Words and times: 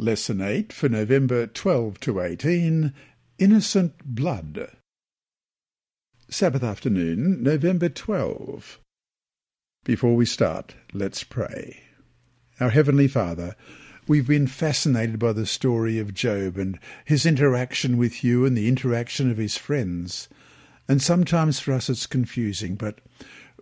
Lesson 0.00 0.40
8 0.40 0.72
for 0.72 0.88
November 0.88 1.46
12 1.46 2.00
to 2.00 2.22
18 2.22 2.94
Innocent 3.38 3.92
Blood. 4.02 4.70
Sabbath 6.30 6.62
afternoon, 6.62 7.42
November 7.42 7.90
12. 7.90 8.80
Before 9.84 10.16
we 10.16 10.24
start, 10.24 10.74
let's 10.94 11.22
pray. 11.22 11.82
Our 12.60 12.70
Heavenly 12.70 13.08
Father, 13.08 13.56
we've 14.08 14.26
been 14.26 14.46
fascinated 14.46 15.18
by 15.18 15.34
the 15.34 15.44
story 15.44 15.98
of 15.98 16.14
Job 16.14 16.56
and 16.56 16.78
his 17.04 17.26
interaction 17.26 17.98
with 17.98 18.24
you 18.24 18.46
and 18.46 18.56
the 18.56 18.68
interaction 18.68 19.30
of 19.30 19.36
his 19.36 19.58
friends. 19.58 20.30
And 20.88 21.02
sometimes 21.02 21.60
for 21.60 21.74
us 21.74 21.90
it's 21.90 22.06
confusing, 22.06 22.74
but 22.76 23.00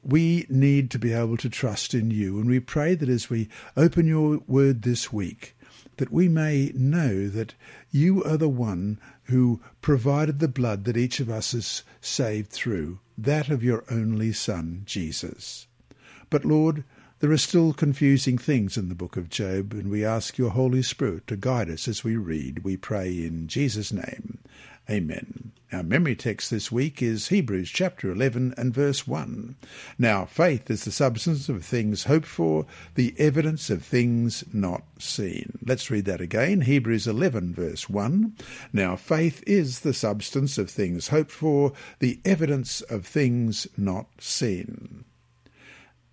we 0.04 0.46
need 0.48 0.92
to 0.92 1.00
be 1.00 1.12
able 1.12 1.36
to 1.38 1.50
trust 1.50 1.94
in 1.94 2.12
you. 2.12 2.38
And 2.38 2.48
we 2.48 2.60
pray 2.60 2.94
that 2.94 3.08
as 3.08 3.28
we 3.28 3.48
open 3.76 4.06
your 4.06 4.38
word 4.46 4.82
this 4.82 5.12
week, 5.12 5.56
that 5.98 6.10
we 6.10 6.28
may 6.28 6.72
know 6.74 7.28
that 7.28 7.54
you 7.90 8.24
are 8.24 8.36
the 8.36 8.48
one 8.48 8.98
who 9.24 9.60
provided 9.82 10.38
the 10.38 10.48
blood 10.48 10.84
that 10.84 10.96
each 10.96 11.20
of 11.20 11.28
us 11.28 11.54
is 11.54 11.82
saved 12.00 12.50
through, 12.50 12.98
that 13.16 13.50
of 13.50 13.62
your 13.62 13.84
only 13.90 14.32
Son, 14.32 14.82
Jesus. 14.86 15.66
But 16.30 16.44
Lord, 16.44 16.84
there 17.20 17.32
are 17.32 17.38
still 17.38 17.72
confusing 17.72 18.38
things 18.38 18.76
in 18.76 18.88
the 18.88 18.94
book 18.94 19.16
of 19.16 19.28
Job, 19.28 19.72
and 19.72 19.90
we 19.90 20.04
ask 20.04 20.38
your 20.38 20.50
Holy 20.50 20.82
Spirit 20.82 21.26
to 21.26 21.36
guide 21.36 21.68
us 21.68 21.88
as 21.88 22.04
we 22.04 22.16
read. 22.16 22.64
We 22.64 22.76
pray 22.76 23.08
in 23.08 23.48
Jesus' 23.48 23.92
name. 23.92 24.38
Amen. 24.90 25.52
Our 25.70 25.82
memory 25.82 26.16
text 26.16 26.50
this 26.50 26.72
week 26.72 27.02
is 27.02 27.28
Hebrews 27.28 27.68
chapter 27.68 28.10
11 28.10 28.54
and 28.56 28.72
verse 28.72 29.06
1. 29.06 29.54
Now, 29.98 30.24
faith 30.24 30.70
is 30.70 30.84
the 30.84 30.90
substance 30.90 31.50
of 31.50 31.62
things 31.62 32.04
hoped 32.04 32.26
for, 32.26 32.64
the 32.94 33.14
evidence 33.18 33.68
of 33.68 33.84
things 33.84 34.44
not 34.50 34.84
seen. 34.98 35.58
Let's 35.62 35.90
read 35.90 36.06
that 36.06 36.22
again. 36.22 36.62
Hebrews 36.62 37.06
11 37.06 37.52
verse 37.52 37.90
1. 37.90 38.34
Now, 38.72 38.96
faith 38.96 39.44
is 39.46 39.80
the 39.80 39.92
substance 39.92 40.56
of 40.56 40.70
things 40.70 41.08
hoped 41.08 41.32
for, 41.32 41.74
the 41.98 42.18
evidence 42.24 42.80
of 42.80 43.04
things 43.04 43.66
not 43.76 44.06
seen. 44.18 45.04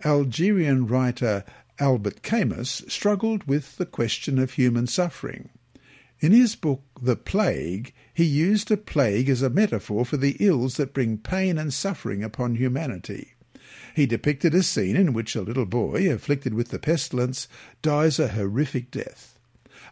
Algerian 0.03 0.85
writer 0.85 1.45
Albert 1.79 2.23
Camus 2.23 2.83
struggled 2.89 3.45
with 3.45 3.77
the 3.77 3.85
question 3.85 4.37
of 4.37 4.51
human 4.51 4.85
suffering. 4.85 5.49
In 6.19 6.31
his 6.31 6.55
book 6.55 6.83
The 7.01 7.15
Plague, 7.15 7.93
he 8.13 8.23
used 8.23 8.71
a 8.71 8.77
plague 8.77 9.29
as 9.29 9.41
a 9.41 9.49
metaphor 9.49 10.05
for 10.05 10.15
the 10.15 10.37
ills 10.39 10.77
that 10.77 10.93
bring 10.93 11.17
pain 11.17 11.57
and 11.57 11.73
suffering 11.73 12.23
upon 12.23 12.55
humanity. 12.55 13.33
He 13.93 14.05
depicted 14.05 14.55
a 14.55 14.63
scene 14.63 14.95
in 14.95 15.13
which 15.13 15.35
a 15.35 15.41
little 15.41 15.65
boy, 15.65 16.09
afflicted 16.11 16.53
with 16.53 16.69
the 16.69 16.79
pestilence, 16.79 17.47
dies 17.81 18.19
a 18.19 18.29
horrific 18.29 18.91
death. 18.91 19.37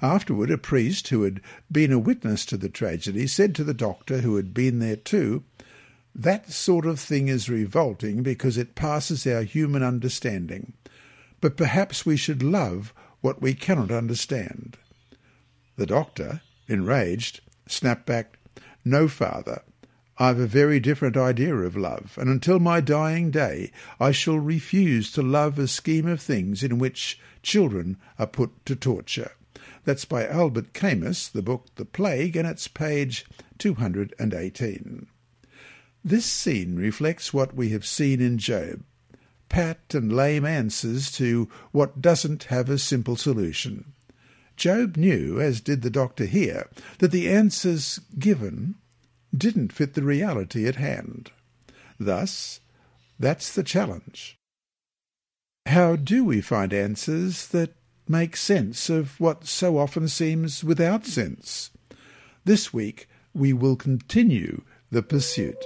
Afterward, 0.01 0.51
a 0.51 0.57
priest 0.57 1.09
who 1.09 1.23
had 1.23 1.41
been 1.71 1.91
a 1.91 1.99
witness 1.99 2.45
to 2.47 2.57
the 2.57 2.69
tragedy 2.69 3.27
said 3.27 3.53
to 3.55 3.63
the 3.63 3.73
doctor, 3.73 4.19
who 4.19 4.35
had 4.37 4.53
been 4.53 4.79
there 4.79 4.95
too, 4.95 5.43
That 6.15 6.51
sort 6.51 6.85
of 6.85 6.99
thing 6.99 7.27
is 7.27 7.49
revolting 7.49 8.23
because 8.23 8.57
it 8.57 8.75
passes 8.75 9.27
our 9.27 9.43
human 9.43 9.83
understanding. 9.83 10.73
But 11.41 11.57
perhaps 11.57 12.05
we 12.05 12.17
should 12.17 12.43
love 12.43 12.93
what 13.21 13.41
we 13.41 13.53
cannot 13.53 13.91
understand. 13.91 14.77
The 15.75 15.85
doctor, 15.85 16.41
enraged, 16.67 17.41
snapped 17.67 18.05
back, 18.05 18.37
No, 18.85 19.07
father, 19.07 19.63
I've 20.19 20.39
a 20.39 20.45
very 20.45 20.79
different 20.79 21.17
idea 21.17 21.55
of 21.55 21.75
love, 21.75 22.17
and 22.19 22.29
until 22.29 22.59
my 22.59 22.79
dying 22.79 23.31
day 23.31 23.71
I 23.99 24.11
shall 24.11 24.37
refuse 24.37 25.11
to 25.13 25.23
love 25.23 25.57
a 25.57 25.67
scheme 25.67 26.07
of 26.07 26.21
things 26.21 26.63
in 26.63 26.77
which 26.77 27.19
children 27.41 27.97
are 28.19 28.27
put 28.27 28.65
to 28.67 28.75
torture. 28.75 29.31
That's 29.85 30.05
by 30.05 30.27
Albert 30.27 30.73
Camus, 30.73 31.27
the 31.27 31.41
book 31.41 31.65
The 31.75 31.85
Plague, 31.85 32.35
and 32.35 32.47
it's 32.47 32.67
page 32.67 33.25
218. 33.57 35.07
This 36.05 36.25
scene 36.25 36.75
reflects 36.75 37.33
what 37.33 37.55
we 37.55 37.69
have 37.69 37.85
seen 37.85 38.21
in 38.21 38.37
Job 38.37 38.83
pat 39.49 39.93
and 39.93 40.11
lame 40.11 40.45
answers 40.45 41.11
to 41.11 41.47
what 41.71 42.01
doesn't 42.01 42.45
have 42.45 42.69
a 42.69 42.77
simple 42.77 43.15
solution. 43.15 43.93
Job 44.55 44.97
knew, 44.97 45.39
as 45.39 45.61
did 45.61 45.81
the 45.81 45.89
doctor 45.89 46.25
here, 46.25 46.69
that 46.99 47.11
the 47.11 47.29
answers 47.29 47.99
given 48.19 48.75
didn't 49.35 49.73
fit 49.73 49.93
the 49.93 50.03
reality 50.03 50.67
at 50.67 50.75
hand. 50.75 51.31
Thus, 51.99 52.59
that's 53.19 53.53
the 53.53 53.63
challenge. 53.63 54.37
How 55.65 55.95
do 55.95 56.23
we 56.23 56.41
find 56.41 56.73
answers 56.73 57.47
that 57.47 57.73
make 58.07 58.35
sense 58.35 58.89
of 58.89 59.19
what 59.19 59.45
so 59.45 59.77
often 59.77 60.07
seems 60.07 60.63
without 60.63 61.05
sense? 61.05 61.71
This 62.45 62.73
week 62.73 63.07
we 63.33 63.53
will 63.53 63.75
continue 63.75 64.63
the 64.91 65.01
pursuit. 65.01 65.57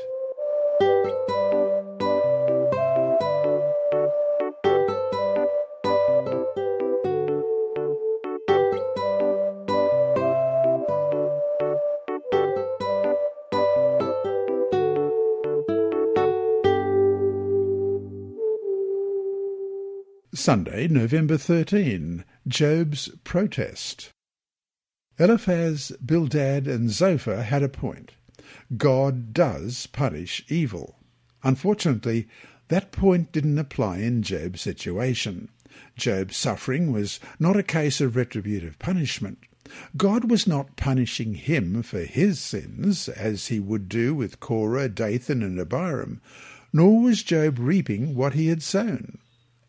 Sunday, 20.47 20.87
November 20.87 21.37
13, 21.37 22.23
Job's 22.47 23.09
protest. 23.25 24.11
Eliphaz, 25.19 25.91
Bildad, 26.05 26.69
and 26.69 26.89
Zophar 26.89 27.41
had 27.41 27.63
a 27.63 27.67
point. 27.67 28.13
God 28.77 29.33
does 29.33 29.87
punish 29.87 30.45
evil. 30.47 30.99
Unfortunately, 31.43 32.29
that 32.69 32.93
point 32.93 33.33
didn't 33.33 33.59
apply 33.59 33.97
in 33.97 34.23
Job's 34.23 34.61
situation. 34.61 35.49
Job's 35.97 36.37
suffering 36.37 36.93
was 36.93 37.19
not 37.39 37.57
a 37.57 37.61
case 37.61 37.99
of 37.99 38.15
retributive 38.15 38.79
punishment. 38.79 39.39
God 39.97 40.31
was 40.31 40.47
not 40.47 40.77
punishing 40.77 41.33
him 41.33 41.83
for 41.83 42.05
his 42.05 42.39
sins, 42.39 43.09
as 43.09 43.47
he 43.47 43.59
would 43.59 43.89
do 43.89 44.15
with 44.15 44.39
Korah, 44.39 44.87
Dathan, 44.87 45.43
and 45.43 45.59
Abiram, 45.59 46.21
nor 46.71 47.01
was 47.01 47.21
Job 47.21 47.59
reaping 47.59 48.15
what 48.15 48.33
he 48.33 48.47
had 48.47 48.63
sown 48.63 49.19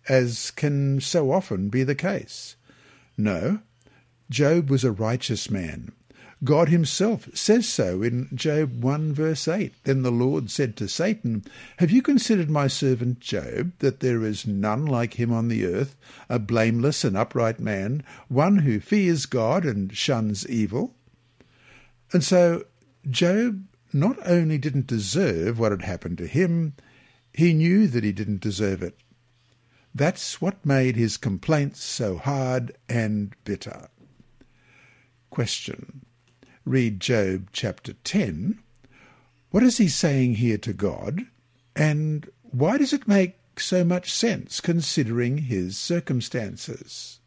as 0.08 0.50
can 0.50 1.00
so 1.00 1.32
often 1.32 1.68
be 1.68 1.82
the 1.82 1.94
case. 1.94 2.56
No, 3.16 3.60
Job 4.30 4.70
was 4.70 4.84
a 4.84 4.92
righteous 4.92 5.50
man. 5.50 5.92
God 6.44 6.68
himself 6.68 7.28
says 7.34 7.68
so 7.68 8.02
in 8.02 8.28
Job 8.32 8.82
1 8.82 9.12
verse 9.12 9.48
8. 9.48 9.72
Then 9.82 10.02
the 10.02 10.12
Lord 10.12 10.50
said 10.50 10.76
to 10.76 10.88
Satan, 10.88 11.44
Have 11.78 11.90
you 11.90 12.00
considered 12.00 12.48
my 12.48 12.68
servant 12.68 13.18
Job, 13.18 13.72
that 13.80 14.00
there 14.00 14.22
is 14.22 14.46
none 14.46 14.86
like 14.86 15.14
him 15.14 15.32
on 15.32 15.48
the 15.48 15.66
earth, 15.66 15.96
a 16.28 16.38
blameless 16.38 17.02
and 17.02 17.16
upright 17.16 17.58
man, 17.58 18.04
one 18.28 18.58
who 18.58 18.78
fears 18.78 19.26
God 19.26 19.64
and 19.64 19.96
shuns 19.96 20.48
evil? 20.48 20.94
And 22.12 22.22
so 22.22 22.64
Job 23.10 23.64
not 23.92 24.16
only 24.24 24.58
didn't 24.58 24.86
deserve 24.86 25.58
what 25.58 25.72
had 25.72 25.82
happened 25.82 26.18
to 26.18 26.26
him, 26.26 26.74
he 27.32 27.52
knew 27.52 27.88
that 27.88 28.04
he 28.04 28.12
didn't 28.12 28.40
deserve 28.40 28.82
it. 28.82 28.96
That's 29.94 30.40
what 30.40 30.64
made 30.64 30.96
his 30.96 31.16
complaints 31.16 31.82
so 31.82 32.16
hard 32.16 32.76
and 32.88 33.34
bitter. 33.44 33.88
Question. 35.30 36.04
Read 36.64 37.00
Job 37.00 37.48
chapter 37.52 37.94
10. 38.04 38.58
What 39.50 39.62
is 39.62 39.78
he 39.78 39.88
saying 39.88 40.34
here 40.34 40.58
to 40.58 40.72
God? 40.72 41.26
And 41.74 42.28
why 42.42 42.76
does 42.76 42.92
it 42.92 43.08
make 43.08 43.36
so 43.58 43.84
much 43.84 44.12
sense 44.12 44.60
considering 44.60 45.38
his 45.38 45.76
circumstances? 45.76 47.20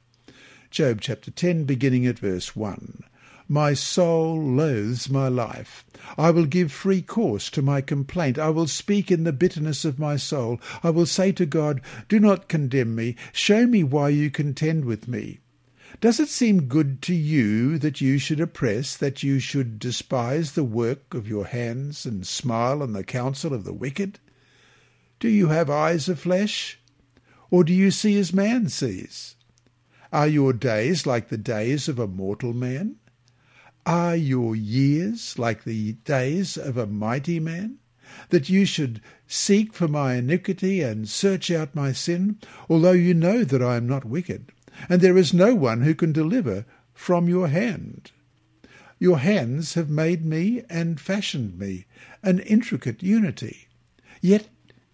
Job 0.70 1.02
chapter 1.02 1.32
10, 1.32 1.66
beginning 1.66 2.06
at 2.06 2.20
verse 2.20 2.56
1. 2.56 3.04
My 3.52 3.74
soul 3.74 4.42
loathes 4.42 5.10
my 5.10 5.28
life. 5.28 5.84
I 6.18 6.32
will 6.32 6.46
give 6.46 6.72
free 6.72 7.02
course 7.02 7.50
to 7.50 7.62
my 7.62 7.82
complaint. 7.82 8.40
I 8.40 8.50
will 8.50 8.66
speak 8.66 9.12
in 9.12 9.26
the 9.26 9.34
bitterness 9.34 9.84
of 9.84 10.00
my 10.00 10.16
soul. 10.16 10.62
I 10.82 10.90
will 10.90 11.06
say 11.06 11.34
to 11.34 11.46
God, 11.46 11.82
Do 12.08 12.18
not 12.18 12.48
condemn 12.48 12.96
me. 12.96 13.18
Show 13.34 13.68
me 13.68 13.84
why 13.84 14.08
you 14.08 14.32
contend 14.32 14.86
with 14.86 15.10
me. 15.10 15.40
Does 16.00 16.18
it 16.18 16.30
seem 16.30 16.70
good 16.70 17.02
to 17.02 17.14
you 17.14 17.78
that 17.80 18.00
you 18.00 18.20
should 18.20 18.40
oppress, 18.40 18.96
that 18.96 19.22
you 19.22 19.40
should 19.40 19.80
despise 19.80 20.54
the 20.54 20.64
work 20.64 21.14
of 21.14 21.28
your 21.28 21.48
hands, 21.48 22.06
and 22.06 22.26
smile 22.26 22.82
on 22.82 22.94
the 22.94 23.04
counsel 23.04 23.54
of 23.54 23.66
the 23.66 23.74
wicked? 23.74 24.18
Do 25.20 25.28
you 25.28 25.50
have 25.50 25.70
eyes 25.70 26.08
of 26.08 26.22
flesh? 26.22 26.80
Or 27.50 27.66
do 27.66 27.74
you 27.74 27.92
see 27.92 28.18
as 28.18 28.32
man 28.32 28.70
sees? 28.70 29.36
Are 30.14 30.26
your 30.26 30.54
days 30.54 31.06
like 31.06 31.28
the 31.28 31.38
days 31.38 31.90
of 31.90 32.00
a 32.00 32.08
mortal 32.08 32.54
man? 32.54 32.96
Are 33.86 34.16
your 34.16 34.56
years 34.56 35.40
like 35.40 35.64
the 35.64 35.94
days 35.94 36.56
of 36.56 36.78
a 36.78 36.86
mighty 36.86 37.40
man? 37.40 37.78
That 38.30 38.50
you 38.50 38.66
should 38.66 39.02
seek 39.26 39.74
for 39.74 39.88
my 39.88 40.16
iniquity 40.16 40.82
and 40.82 41.10
search 41.10 41.50
out 41.50 41.74
my 41.74 41.92
sin, 41.92 42.38
although 42.70 42.92
you 42.92 43.14
know 43.14 43.44
that 43.44 43.62
I 43.64 43.78
am 43.78 43.88
not 43.88 44.06
wicked, 44.06 44.52
and 44.90 45.02
there 45.02 45.18
is 45.18 45.34
no 45.34 45.56
one 45.56 45.82
who 45.82 45.96
can 45.96 46.12
deliver 46.12 46.66
from 46.94 47.28
your 47.28 47.48
hand. 47.48 48.12
Your 49.00 49.18
hands 49.18 49.74
have 49.74 49.90
made 49.90 50.24
me 50.24 50.64
and 50.70 51.02
fashioned 51.02 51.58
me, 51.58 51.86
an 52.22 52.40
intricate 52.40 53.02
unity. 53.02 53.68
Yet 54.22 54.48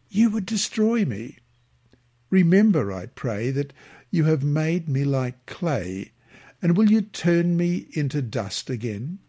you 0.10 0.30
would 0.30 0.46
destroy 0.46 1.04
me. 1.04 1.40
Remember, 2.30 2.94
I 2.94 3.08
pray, 3.08 3.52
that 3.52 3.74
you 4.12 4.24
have 4.26 4.44
made 4.44 4.88
me 4.88 5.04
like 5.04 5.46
clay, 5.46 6.12
and 6.68 6.76
will 6.76 6.92
you 6.92 7.00
turn 7.00 7.56
me 7.56 7.88
into 7.94 8.22
dust 8.22 8.70
again? 8.70 9.20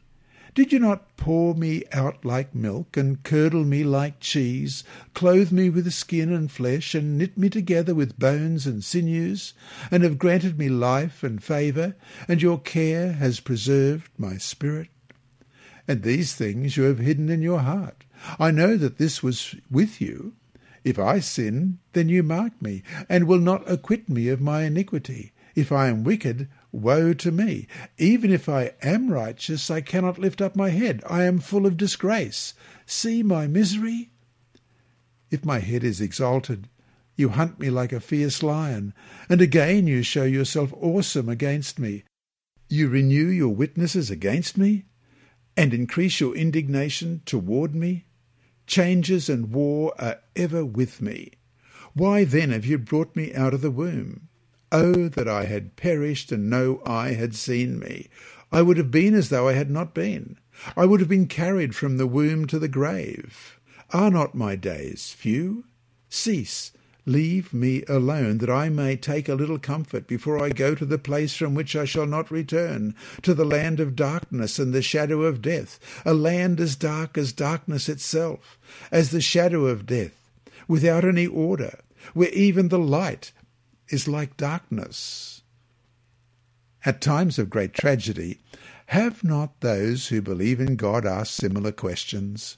Did 0.56 0.72
you 0.72 0.80
not 0.80 1.16
pour 1.16 1.54
me 1.54 1.84
out 1.92 2.24
like 2.24 2.52
milk, 2.52 2.96
and 2.96 3.22
curdle 3.22 3.64
me 3.64 3.84
like 3.84 4.18
cheese, 4.18 4.82
clothe 5.14 5.52
me 5.52 5.70
with 5.70 5.88
skin 5.92 6.32
and 6.32 6.50
flesh, 6.50 6.96
and 6.96 7.16
knit 7.16 7.38
me 7.38 7.48
together 7.48 7.94
with 7.94 8.18
bones 8.18 8.66
and 8.66 8.82
sinews, 8.82 9.54
and 9.88 10.02
have 10.02 10.18
granted 10.18 10.58
me 10.58 10.68
life 10.68 11.22
and 11.22 11.44
favour, 11.44 11.94
and 12.26 12.42
your 12.42 12.58
care 12.58 13.12
has 13.12 13.38
preserved 13.38 14.10
my 14.18 14.36
spirit? 14.36 14.88
And 15.86 16.02
these 16.02 16.34
things 16.34 16.76
you 16.76 16.82
have 16.82 16.98
hidden 16.98 17.28
in 17.28 17.40
your 17.40 17.60
heart. 17.60 18.02
I 18.40 18.50
know 18.50 18.76
that 18.76 18.98
this 18.98 19.22
was 19.22 19.54
with 19.70 20.00
you. 20.00 20.32
If 20.82 20.98
I 20.98 21.20
sin, 21.20 21.78
then 21.92 22.08
you 22.08 22.24
mark 22.24 22.60
me, 22.60 22.82
and 23.08 23.28
will 23.28 23.38
not 23.38 23.70
acquit 23.70 24.08
me 24.08 24.26
of 24.26 24.40
my 24.40 24.64
iniquity. 24.64 25.30
If 25.54 25.70
I 25.70 25.86
am 25.86 26.02
wicked, 26.02 26.48
Woe 26.70 27.14
to 27.14 27.30
me! 27.30 27.66
Even 27.96 28.30
if 28.30 28.48
I 28.48 28.72
am 28.82 29.10
righteous, 29.10 29.70
I 29.70 29.80
cannot 29.80 30.18
lift 30.18 30.42
up 30.42 30.54
my 30.54 30.68
head. 30.68 31.02
I 31.08 31.24
am 31.24 31.38
full 31.38 31.64
of 31.64 31.76
disgrace. 31.76 32.54
See 32.84 33.22
my 33.22 33.46
misery. 33.46 34.10
If 35.30 35.44
my 35.44 35.60
head 35.60 35.82
is 35.82 36.00
exalted, 36.00 36.68
you 37.16 37.30
hunt 37.30 37.58
me 37.58 37.70
like 37.70 37.92
a 37.92 38.00
fierce 38.00 38.42
lion, 38.42 38.94
and 39.28 39.40
again 39.40 39.86
you 39.86 40.02
show 40.02 40.24
yourself 40.24 40.72
awesome 40.74 41.28
against 41.28 41.78
me. 41.78 42.04
You 42.68 42.88
renew 42.88 43.26
your 43.26 43.54
witnesses 43.54 44.10
against 44.10 44.56
me, 44.56 44.84
and 45.56 45.74
increase 45.74 46.20
your 46.20 46.36
indignation 46.36 47.22
toward 47.24 47.74
me. 47.74 48.06
Changes 48.66 49.28
and 49.28 49.52
war 49.52 49.94
are 49.98 50.20
ever 50.36 50.64
with 50.64 51.00
me. 51.00 51.32
Why 51.94 52.24
then 52.24 52.50
have 52.50 52.66
you 52.66 52.78
brought 52.78 53.16
me 53.16 53.34
out 53.34 53.54
of 53.54 53.62
the 53.62 53.70
womb? 53.70 54.27
Oh, 54.70 55.08
that 55.08 55.28
I 55.28 55.46
had 55.46 55.76
perished 55.76 56.30
and 56.30 56.50
no 56.50 56.82
eye 56.84 57.14
had 57.14 57.34
seen 57.34 57.78
me! 57.78 58.08
I 58.52 58.60
would 58.62 58.76
have 58.76 58.90
been 58.90 59.14
as 59.14 59.28
though 59.30 59.48
I 59.48 59.54
had 59.54 59.70
not 59.70 59.94
been. 59.94 60.36
I 60.76 60.84
would 60.84 61.00
have 61.00 61.08
been 61.08 61.26
carried 61.26 61.74
from 61.74 61.96
the 61.96 62.06
womb 62.06 62.46
to 62.48 62.58
the 62.58 62.68
grave. 62.68 63.58
Are 63.90 64.10
not 64.10 64.34
my 64.34 64.56
days 64.56 65.14
few? 65.16 65.64
Cease, 66.10 66.72
leave 67.06 67.54
me 67.54 67.82
alone, 67.88 68.38
that 68.38 68.50
I 68.50 68.68
may 68.68 68.96
take 68.96 69.28
a 69.28 69.34
little 69.34 69.58
comfort 69.58 70.06
before 70.06 70.42
I 70.42 70.50
go 70.50 70.74
to 70.74 70.84
the 70.84 70.98
place 70.98 71.34
from 71.34 71.54
which 71.54 71.74
I 71.74 71.86
shall 71.86 72.06
not 72.06 72.30
return, 72.30 72.94
to 73.22 73.32
the 73.32 73.46
land 73.46 73.80
of 73.80 73.96
darkness 73.96 74.58
and 74.58 74.74
the 74.74 74.82
shadow 74.82 75.22
of 75.22 75.40
death, 75.40 75.78
a 76.04 76.12
land 76.12 76.60
as 76.60 76.76
dark 76.76 77.16
as 77.16 77.32
darkness 77.32 77.88
itself, 77.88 78.58
as 78.90 79.10
the 79.10 79.22
shadow 79.22 79.66
of 79.66 79.86
death, 79.86 80.30
without 80.66 81.04
any 81.04 81.26
order, 81.26 81.78
where 82.04 82.30
even 82.30 82.68
the 82.68 82.78
light 82.78 83.32
is 83.88 84.08
like 84.08 84.36
darkness. 84.36 85.42
At 86.84 87.00
times 87.00 87.38
of 87.38 87.50
great 87.50 87.74
tragedy, 87.74 88.38
have 88.86 89.22
not 89.22 89.60
those 89.60 90.08
who 90.08 90.22
believe 90.22 90.60
in 90.60 90.76
God 90.76 91.04
asked 91.04 91.34
similar 91.34 91.72
questions? 91.72 92.56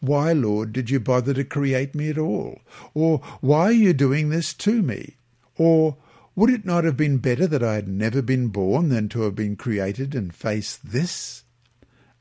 Why, 0.00 0.32
Lord, 0.32 0.72
did 0.72 0.90
you 0.90 1.00
bother 1.00 1.34
to 1.34 1.44
create 1.44 1.94
me 1.94 2.08
at 2.10 2.18
all? 2.18 2.60
Or 2.94 3.18
why 3.40 3.64
are 3.64 3.72
you 3.72 3.92
doing 3.92 4.28
this 4.28 4.54
to 4.54 4.82
me? 4.82 5.16
Or 5.56 5.96
would 6.34 6.50
it 6.50 6.64
not 6.64 6.84
have 6.84 6.96
been 6.96 7.18
better 7.18 7.46
that 7.46 7.62
I 7.62 7.74
had 7.74 7.88
never 7.88 8.22
been 8.22 8.48
born 8.48 8.88
than 8.88 9.08
to 9.10 9.22
have 9.22 9.34
been 9.34 9.56
created 9.56 10.14
and 10.14 10.34
face 10.34 10.76
this? 10.76 11.44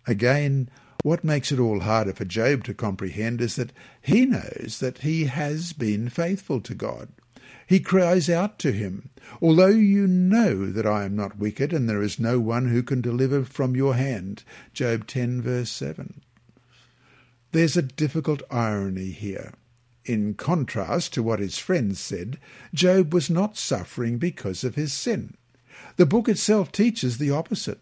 Again, 0.07 0.69
what 1.03 1.23
makes 1.23 1.51
it 1.51 1.59
all 1.59 1.81
harder 1.81 2.13
for 2.13 2.25
Job 2.25 2.63
to 2.65 2.73
comprehend 2.73 3.41
is 3.41 3.55
that 3.55 3.71
he 4.01 4.25
knows 4.25 4.79
that 4.79 4.99
he 4.99 5.25
has 5.25 5.73
been 5.73 6.09
faithful 6.09 6.61
to 6.61 6.73
God. 6.75 7.09
He 7.67 7.79
cries 7.79 8.29
out 8.29 8.59
to 8.59 8.71
him, 8.71 9.09
Although 9.41 9.67
you 9.67 10.07
know 10.07 10.71
that 10.71 10.85
I 10.85 11.05
am 11.05 11.15
not 11.15 11.37
wicked, 11.37 11.73
and 11.73 11.89
there 11.89 12.01
is 12.01 12.19
no 12.19 12.39
one 12.39 12.67
who 12.67 12.83
can 12.83 13.01
deliver 13.01 13.43
from 13.43 13.75
your 13.75 13.95
hand. 13.95 14.43
Job 14.73 15.07
10, 15.07 15.41
verse 15.41 15.69
7. 15.69 16.21
There's 17.51 17.77
a 17.77 17.81
difficult 17.81 18.41
irony 18.49 19.11
here. 19.11 19.53
In 20.05 20.33
contrast 20.33 21.13
to 21.13 21.23
what 21.23 21.39
his 21.39 21.57
friends 21.57 21.99
said, 21.99 22.39
Job 22.73 23.13
was 23.13 23.29
not 23.29 23.57
suffering 23.57 24.17
because 24.17 24.63
of 24.63 24.75
his 24.75 24.93
sin. 24.93 25.35
The 25.97 26.05
book 26.05 26.27
itself 26.27 26.71
teaches 26.71 27.17
the 27.17 27.31
opposite. 27.31 27.79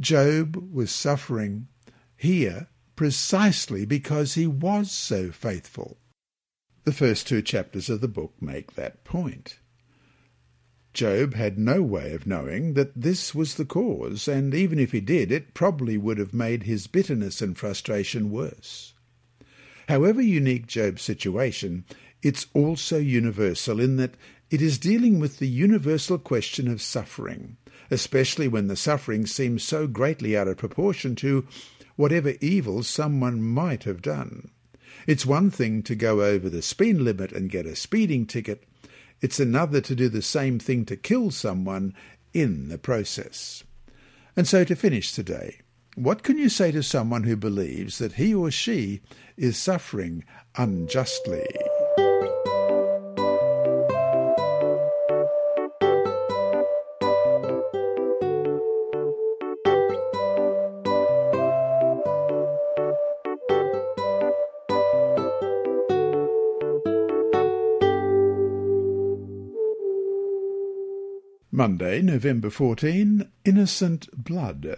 Job 0.00 0.56
was 0.72 0.90
suffering 0.90 1.68
here 2.16 2.68
precisely 2.96 3.84
because 3.84 4.34
he 4.34 4.46
was 4.46 4.90
so 4.90 5.30
faithful. 5.30 5.98
The 6.84 6.92
first 6.92 7.26
two 7.26 7.40
chapters 7.40 7.88
of 7.88 8.02
the 8.02 8.08
book 8.08 8.34
make 8.40 8.74
that 8.74 9.04
point. 9.04 9.58
Job 10.92 11.34
had 11.34 11.58
no 11.58 11.82
way 11.82 12.12
of 12.12 12.26
knowing 12.26 12.74
that 12.74 12.92
this 12.94 13.34
was 13.34 13.54
the 13.54 13.64
cause, 13.64 14.28
and 14.28 14.54
even 14.54 14.78
if 14.78 14.92
he 14.92 15.00
did, 15.00 15.32
it 15.32 15.54
probably 15.54 15.96
would 15.96 16.18
have 16.18 16.34
made 16.34 16.64
his 16.64 16.86
bitterness 16.86 17.40
and 17.40 17.56
frustration 17.56 18.30
worse. 18.30 18.92
However 19.88 20.20
unique 20.20 20.66
Job's 20.66 21.00
situation, 21.00 21.84
it's 22.22 22.46
also 22.52 22.98
universal 22.98 23.80
in 23.80 23.96
that 23.96 24.14
it 24.50 24.60
is 24.60 24.78
dealing 24.78 25.18
with 25.18 25.38
the 25.38 25.48
universal 25.48 26.18
question 26.18 26.68
of 26.68 26.82
suffering, 26.82 27.56
especially 27.90 28.46
when 28.46 28.68
the 28.68 28.76
suffering 28.76 29.26
seems 29.26 29.64
so 29.64 29.86
greatly 29.86 30.36
out 30.36 30.48
of 30.48 30.58
proportion 30.58 31.16
to 31.16 31.46
whatever 31.96 32.34
evil 32.40 32.82
someone 32.82 33.42
might 33.42 33.84
have 33.84 34.02
done. 34.02 34.50
It's 35.06 35.26
one 35.26 35.50
thing 35.50 35.82
to 35.84 35.94
go 35.94 36.22
over 36.22 36.48
the 36.48 36.62
speed 36.62 36.96
limit 36.96 37.32
and 37.32 37.50
get 37.50 37.66
a 37.66 37.76
speeding 37.76 38.26
ticket. 38.26 38.64
It's 39.20 39.40
another 39.40 39.80
to 39.82 39.94
do 39.94 40.08
the 40.08 40.22
same 40.22 40.58
thing 40.58 40.84
to 40.86 40.96
kill 40.96 41.30
someone 41.30 41.94
in 42.32 42.68
the 42.68 42.78
process. 42.78 43.64
And 44.36 44.48
so 44.48 44.64
to 44.64 44.74
finish 44.74 45.12
today, 45.12 45.58
what 45.94 46.22
can 46.22 46.38
you 46.38 46.48
say 46.48 46.72
to 46.72 46.82
someone 46.82 47.22
who 47.22 47.36
believes 47.36 47.98
that 47.98 48.14
he 48.14 48.34
or 48.34 48.50
she 48.50 49.00
is 49.36 49.56
suffering 49.56 50.24
unjustly? 50.56 51.46
Monday, 71.56 72.02
November 72.02 72.50
14, 72.50 73.30
Innocent 73.44 74.08
Blood. 74.12 74.76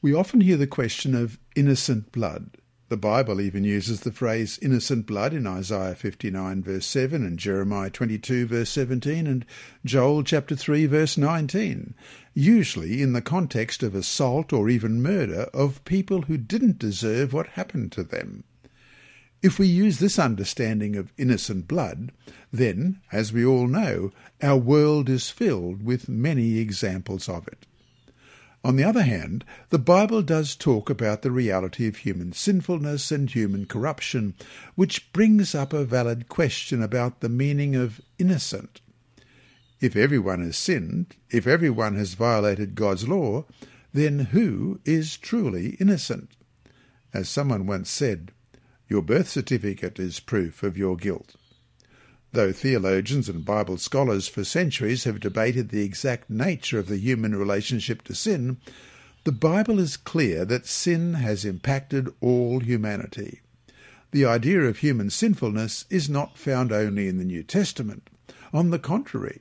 We 0.00 0.14
often 0.14 0.40
hear 0.40 0.56
the 0.56 0.66
question 0.66 1.14
of 1.14 1.38
innocent 1.54 2.12
blood. 2.12 2.56
The 2.88 2.96
Bible 2.96 3.42
even 3.42 3.62
uses 3.64 4.00
the 4.00 4.10
phrase 4.10 4.58
innocent 4.62 5.04
blood 5.04 5.34
in 5.34 5.46
Isaiah 5.46 5.94
59 5.94 6.62
verse 6.62 6.86
7 6.86 7.26
and 7.26 7.38
Jeremiah 7.38 7.90
22 7.90 8.46
verse 8.46 8.70
17 8.70 9.26
and 9.26 9.44
Joel 9.84 10.22
chapter 10.22 10.56
3 10.56 10.86
verse 10.86 11.18
19, 11.18 11.94
usually 12.32 13.02
in 13.02 13.12
the 13.12 13.20
context 13.20 13.82
of 13.82 13.94
assault 13.94 14.54
or 14.54 14.70
even 14.70 15.02
murder 15.02 15.50
of 15.52 15.84
people 15.84 16.22
who 16.22 16.38
didn't 16.38 16.78
deserve 16.78 17.34
what 17.34 17.48
happened 17.48 17.92
to 17.92 18.02
them. 18.02 18.44
If 19.42 19.58
we 19.58 19.66
use 19.66 19.98
this 19.98 20.18
understanding 20.18 20.96
of 20.96 21.14
innocent 21.16 21.66
blood, 21.66 22.12
then, 22.52 23.00
as 23.10 23.32
we 23.32 23.44
all 23.44 23.66
know, 23.66 24.12
our 24.42 24.58
world 24.58 25.08
is 25.08 25.30
filled 25.30 25.82
with 25.82 26.10
many 26.10 26.58
examples 26.58 27.26
of 27.28 27.48
it. 27.48 27.66
On 28.62 28.76
the 28.76 28.84
other 28.84 29.02
hand, 29.02 29.46
the 29.70 29.78
Bible 29.78 30.20
does 30.20 30.54
talk 30.54 30.90
about 30.90 31.22
the 31.22 31.30
reality 31.30 31.86
of 31.86 31.96
human 31.96 32.32
sinfulness 32.32 33.10
and 33.10 33.30
human 33.30 33.64
corruption, 33.64 34.34
which 34.74 35.10
brings 35.14 35.54
up 35.54 35.72
a 35.72 35.86
valid 35.86 36.28
question 36.28 36.82
about 36.82 37.20
the 37.20 37.30
meaning 37.30 37.74
of 37.74 38.02
innocent. 38.18 38.82
If 39.80 39.96
everyone 39.96 40.44
has 40.44 40.58
sinned, 40.58 41.16
if 41.30 41.46
everyone 41.46 41.96
has 41.96 42.12
violated 42.12 42.74
God's 42.74 43.08
law, 43.08 43.46
then 43.94 44.18
who 44.18 44.80
is 44.84 45.16
truly 45.16 45.76
innocent? 45.80 46.36
As 47.14 47.30
someone 47.30 47.66
once 47.66 47.90
said, 47.90 48.32
your 48.90 49.02
birth 49.02 49.28
certificate 49.28 50.00
is 50.00 50.18
proof 50.18 50.64
of 50.64 50.76
your 50.76 50.96
guilt. 50.96 51.36
Though 52.32 52.52
theologians 52.52 53.28
and 53.28 53.44
Bible 53.44 53.78
scholars 53.78 54.26
for 54.26 54.42
centuries 54.42 55.04
have 55.04 55.20
debated 55.20 55.68
the 55.68 55.84
exact 55.84 56.28
nature 56.28 56.80
of 56.80 56.88
the 56.88 56.98
human 56.98 57.36
relationship 57.36 58.02
to 58.02 58.14
sin, 58.16 58.56
the 59.22 59.32
Bible 59.32 59.78
is 59.78 59.96
clear 59.96 60.44
that 60.44 60.66
sin 60.66 61.14
has 61.14 61.44
impacted 61.44 62.08
all 62.20 62.58
humanity. 62.58 63.40
The 64.10 64.24
idea 64.24 64.62
of 64.62 64.78
human 64.78 65.10
sinfulness 65.10 65.84
is 65.88 66.10
not 66.10 66.36
found 66.36 66.72
only 66.72 67.06
in 67.06 67.18
the 67.18 67.24
New 67.24 67.44
Testament. 67.44 68.10
On 68.52 68.70
the 68.70 68.78
contrary, 68.80 69.40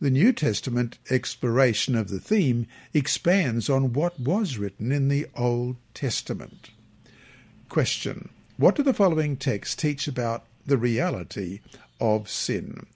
the 0.00 0.10
New 0.10 0.32
Testament 0.32 0.98
exploration 1.10 1.96
of 1.96 2.10
the 2.10 2.20
theme 2.20 2.68
expands 2.92 3.68
on 3.68 3.92
what 3.92 4.20
was 4.20 4.56
written 4.56 4.92
in 4.92 5.08
the 5.08 5.26
Old 5.34 5.76
Testament. 5.94 6.70
Question. 7.68 8.28
What 8.56 8.76
do 8.76 8.84
the 8.84 8.94
following 8.94 9.36
texts 9.36 9.74
teach 9.74 10.06
about 10.06 10.44
the 10.64 10.78
reality 10.78 11.58
of 12.00 12.30
sin? 12.30 12.86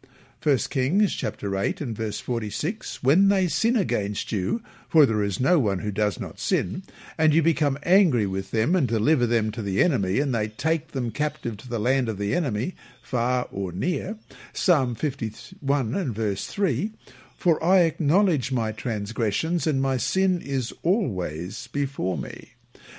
1 0.40 0.56
Kings 0.70 1.12
chapter 1.12 1.56
8 1.56 1.80
and 1.80 1.96
verse 1.96 2.20
46, 2.20 3.02
When 3.02 3.28
they 3.28 3.48
sin 3.48 3.74
against 3.74 4.30
you, 4.30 4.62
for 4.88 5.04
there 5.04 5.24
is 5.24 5.40
no 5.40 5.58
one 5.58 5.80
who 5.80 5.90
does 5.90 6.20
not 6.20 6.38
sin, 6.38 6.84
and 7.18 7.34
you 7.34 7.42
become 7.42 7.76
angry 7.82 8.24
with 8.24 8.52
them 8.52 8.76
and 8.76 8.86
deliver 8.86 9.26
them 9.26 9.50
to 9.50 9.60
the 9.60 9.82
enemy, 9.82 10.20
and 10.20 10.32
they 10.32 10.46
take 10.46 10.92
them 10.92 11.10
captive 11.10 11.56
to 11.56 11.68
the 11.68 11.80
land 11.80 12.08
of 12.08 12.18
the 12.18 12.36
enemy, 12.36 12.76
far 13.02 13.48
or 13.50 13.72
near. 13.72 14.16
Psalm 14.52 14.94
51 14.94 15.92
and 15.92 16.14
verse 16.14 16.46
3, 16.46 16.92
For 17.34 17.62
I 17.64 17.80
acknowledge 17.80 18.52
my 18.52 18.70
transgressions, 18.70 19.66
and 19.66 19.82
my 19.82 19.96
sin 19.96 20.40
is 20.40 20.72
always 20.84 21.66
before 21.66 22.16
me. 22.16 22.52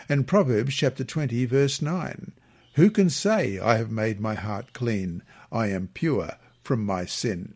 And 0.09 0.27
Proverbs 0.27 0.75
chapter 0.75 1.05
20 1.05 1.45
verse 1.45 1.81
9, 1.81 2.33
Who 2.73 2.89
can 2.89 3.09
say, 3.09 3.59
I 3.59 3.77
have 3.77 3.91
made 3.91 4.19
my 4.19 4.35
heart 4.35 4.73
clean, 4.73 5.23
I 5.51 5.67
am 5.67 5.89
pure 5.93 6.33
from 6.61 6.85
my 6.85 7.05
sin. 7.05 7.55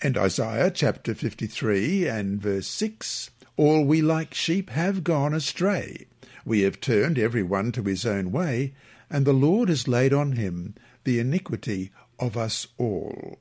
And 0.00 0.16
Isaiah 0.16 0.70
chapter 0.70 1.14
53 1.14 2.08
and 2.08 2.40
verse 2.40 2.66
6 2.66 3.30
All 3.56 3.84
we 3.84 4.02
like 4.02 4.34
sheep 4.34 4.70
have 4.70 5.04
gone 5.04 5.34
astray. 5.34 6.06
We 6.44 6.62
have 6.62 6.80
turned 6.80 7.18
every 7.18 7.42
one 7.42 7.70
to 7.72 7.82
his 7.82 8.04
own 8.04 8.32
way, 8.32 8.74
and 9.10 9.24
the 9.24 9.32
Lord 9.32 9.68
has 9.68 9.86
laid 9.86 10.12
on 10.12 10.32
him 10.32 10.74
the 11.04 11.20
iniquity 11.20 11.90
of 12.18 12.36
us 12.36 12.66
all. 12.78 13.38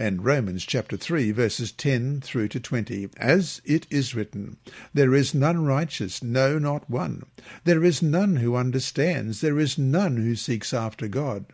And 0.00 0.24
Romans 0.24 0.64
chapter 0.64 0.96
3 0.96 1.32
verses 1.32 1.72
10 1.72 2.20
through 2.20 2.48
to 2.48 2.60
20, 2.60 3.08
as 3.16 3.60
it 3.64 3.84
is 3.90 4.14
written, 4.14 4.56
There 4.94 5.12
is 5.12 5.34
none 5.34 5.64
righteous, 5.64 6.22
no, 6.22 6.56
not 6.56 6.88
one. 6.88 7.24
There 7.64 7.82
is 7.82 8.00
none 8.00 8.36
who 8.36 8.54
understands, 8.54 9.40
there 9.40 9.58
is 9.58 9.76
none 9.76 10.16
who 10.16 10.36
seeks 10.36 10.72
after 10.72 11.08
God. 11.08 11.46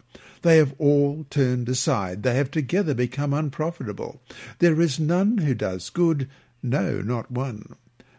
They 0.43 0.59
have 0.59 0.75
all 0.77 1.25
turned 1.31 1.71
aside. 1.71 2.23
They 2.23 2.35
have 2.35 2.51
together 2.51 2.93
become 2.93 3.33
unprofitable. 3.33 4.21
There 4.59 4.79
is 4.79 5.01
none 5.01 5.39
who 5.39 5.55
does 5.55 5.89
good, 5.89 6.29
no, 6.63 7.01
not 7.01 7.31
one. 7.31 7.77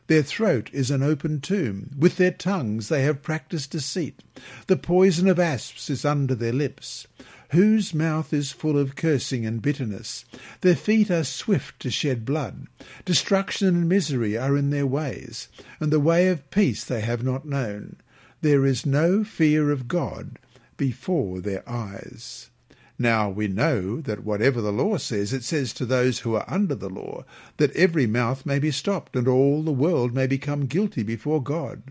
Their 0.08 0.24
throat 0.24 0.72
is 0.74 0.90
an 0.90 1.04
open 1.04 1.42
tomb. 1.42 1.92
With 1.98 2.18
their 2.18 2.32
tongues 2.32 2.90
they 2.90 3.04
have 3.04 3.22
practised 3.22 3.70
deceit. 3.70 4.24
The 4.66 4.76
poison 4.76 5.28
of 5.28 5.40
asps 5.40 5.90
is 5.90 6.04
under 6.04 6.34
their 6.34 6.54
lips. 6.54 7.06
Whose 7.52 7.94
mouth 7.94 8.34
is 8.34 8.52
full 8.52 8.78
of 8.78 8.96
cursing 8.96 9.46
and 9.46 9.62
bitterness. 9.62 10.26
Their 10.62 10.76
feet 10.76 11.12
are 11.12 11.24
swift 11.24 11.80
to 11.82 11.92
shed 11.92 12.26
blood. 12.26 12.68
Destruction 13.06 13.68
and 13.68 13.90
misery 13.90 14.38
are 14.38 14.58
in 14.58 14.70
their 14.70 14.88
ways, 14.88 15.48
and 15.80 15.92
the 15.92 16.00
way 16.00 16.28
of 16.28 16.50
peace 16.50 16.84
they 16.84 17.02
have 17.02 17.24
not 17.24 17.46
known. 17.46 17.98
There 18.42 18.66
is 18.66 18.86
no 18.86 19.24
fear 19.24 19.72
of 19.72 19.88
God 19.88 20.40
before 20.78 21.40
their 21.40 21.68
eyes. 21.70 22.50
Now 22.98 23.30
we 23.30 23.48
know 23.48 24.00
that 24.02 24.24
whatever 24.24 24.62
the 24.62 24.72
law 24.72 24.98
says, 24.98 25.34
it 25.34 25.44
says 25.44 25.74
to 25.74 25.86
those 25.86 26.20
who 26.20 26.36
are 26.36 26.46
under 26.48 26.76
the 26.76 26.90
law, 26.90 27.26
that 27.58 27.76
every 27.76 28.08
mouth 28.08 28.46
may 28.46 28.58
be 28.58 28.72
stopped, 28.72 29.16
and 29.16 29.28
all 29.28 29.64
the 29.64 29.72
world 29.72 30.14
may 30.14 30.28
become 30.28 30.66
guilty 30.66 31.04
before 31.04 31.44
God. 31.44 31.84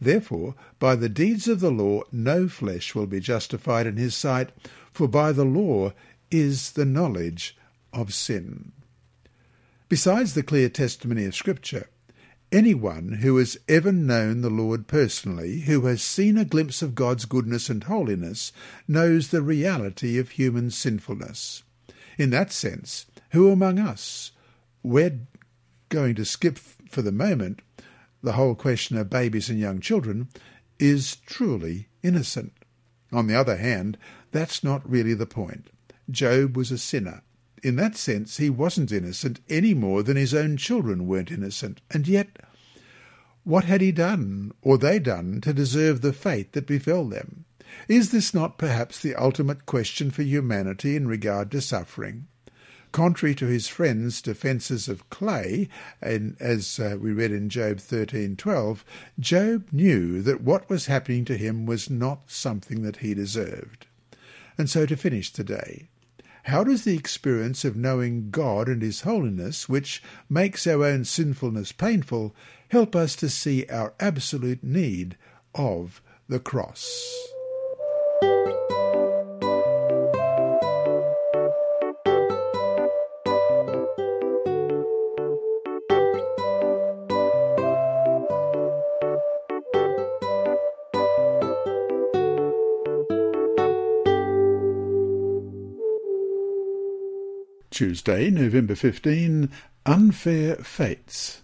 Therefore, 0.00 0.54
by 0.78 0.96
the 0.96 1.08
deeds 1.08 1.46
of 1.46 1.60
the 1.60 1.70
law 1.70 2.02
no 2.10 2.48
flesh 2.48 2.94
will 2.94 3.06
be 3.06 3.20
justified 3.20 3.86
in 3.86 3.96
his 3.96 4.14
sight, 4.14 4.50
for 4.98 5.06
by 5.06 5.30
the 5.30 5.44
law 5.44 5.92
is 6.28 6.72
the 6.72 6.84
knowledge 6.84 7.56
of 7.92 8.12
sin. 8.12 8.72
Besides 9.88 10.34
the 10.34 10.42
clear 10.42 10.68
testimony 10.68 11.24
of 11.24 11.36
Scripture, 11.36 11.88
Anyone 12.50 13.18
who 13.20 13.36
has 13.36 13.58
ever 13.68 13.92
known 13.92 14.40
the 14.40 14.50
Lord 14.50 14.88
personally, 14.88 15.60
who 15.60 15.84
has 15.84 16.02
seen 16.02 16.38
a 16.38 16.46
glimpse 16.46 16.80
of 16.80 16.94
God's 16.94 17.26
goodness 17.26 17.68
and 17.68 17.84
holiness, 17.84 18.52
knows 18.88 19.28
the 19.28 19.42
reality 19.42 20.18
of 20.18 20.30
human 20.30 20.70
sinfulness. 20.70 21.62
In 22.16 22.30
that 22.30 22.50
sense, 22.50 23.04
who 23.32 23.52
among 23.52 23.78
us? 23.78 24.32
We're 24.82 25.20
going 25.90 26.14
to 26.14 26.24
skip 26.24 26.56
for 26.56 27.02
the 27.02 27.12
moment 27.12 27.60
the 28.22 28.32
whole 28.32 28.54
question 28.54 28.96
of 28.96 29.10
babies 29.10 29.50
and 29.50 29.60
young 29.60 29.80
children, 29.80 30.28
is 30.80 31.16
truly 31.26 31.86
innocent. 32.02 32.52
On 33.12 33.26
the 33.26 33.34
other 33.34 33.56
hand, 33.56 33.96
that's 34.30 34.62
not 34.62 34.88
really 34.88 35.14
the 35.14 35.26
point. 35.26 35.70
Job 36.10 36.56
was 36.56 36.70
a 36.70 36.78
sinner. 36.78 37.22
In 37.62 37.76
that 37.76 37.96
sense, 37.96 38.36
he 38.36 38.50
wasn't 38.50 38.92
innocent 38.92 39.40
any 39.48 39.74
more 39.74 40.02
than 40.02 40.16
his 40.16 40.32
own 40.32 40.56
children 40.56 41.06
weren't 41.06 41.32
innocent. 41.32 41.80
And 41.90 42.06
yet, 42.06 42.28
what 43.44 43.64
had 43.64 43.80
he 43.80 43.92
done, 43.92 44.52
or 44.62 44.78
they 44.78 44.98
done, 44.98 45.40
to 45.40 45.52
deserve 45.52 46.00
the 46.00 46.12
fate 46.12 46.52
that 46.52 46.66
befell 46.66 47.04
them? 47.04 47.44
Is 47.88 48.10
this 48.10 48.32
not 48.32 48.58
perhaps 48.58 49.00
the 49.00 49.14
ultimate 49.14 49.66
question 49.66 50.10
for 50.10 50.22
humanity 50.22 50.96
in 50.96 51.08
regard 51.08 51.50
to 51.50 51.60
suffering? 51.60 52.28
Contrary 52.92 53.34
to 53.34 53.46
his 53.46 53.68
friends' 53.68 54.22
defences 54.22 54.88
of 54.88 55.10
clay, 55.10 55.68
and 56.00 56.36
as 56.40 56.80
uh, 56.80 56.96
we 56.98 57.12
read 57.12 57.30
in 57.30 57.50
Job 57.50 57.76
13:12, 57.78 58.84
Job 59.18 59.68
knew 59.72 60.22
that 60.22 60.40
what 60.40 60.70
was 60.70 60.86
happening 60.86 61.26
to 61.26 61.36
him 61.36 61.66
was 61.66 61.90
not 61.90 62.30
something 62.30 62.82
that 62.82 62.98
he 62.98 63.12
deserved. 63.12 63.87
And 64.58 64.68
so 64.68 64.84
to 64.86 64.96
finish 64.96 65.32
today, 65.32 65.88
how 66.44 66.64
does 66.64 66.84
the 66.84 66.96
experience 66.96 67.64
of 67.64 67.76
knowing 67.76 68.30
God 68.30 68.68
and 68.68 68.82
His 68.82 69.02
holiness, 69.02 69.68
which 69.68 70.02
makes 70.28 70.66
our 70.66 70.84
own 70.84 71.04
sinfulness 71.04 71.72
painful, 71.72 72.34
help 72.68 72.96
us 72.96 73.14
to 73.16 73.28
see 73.28 73.66
our 73.66 73.94
absolute 74.00 74.64
need 74.64 75.16
of 75.54 76.02
the 76.28 76.40
cross? 76.40 77.14
Tuesday, 97.78 98.28
November 98.28 98.74
15, 98.74 99.48
Unfair 99.86 100.56
Fates. 100.56 101.42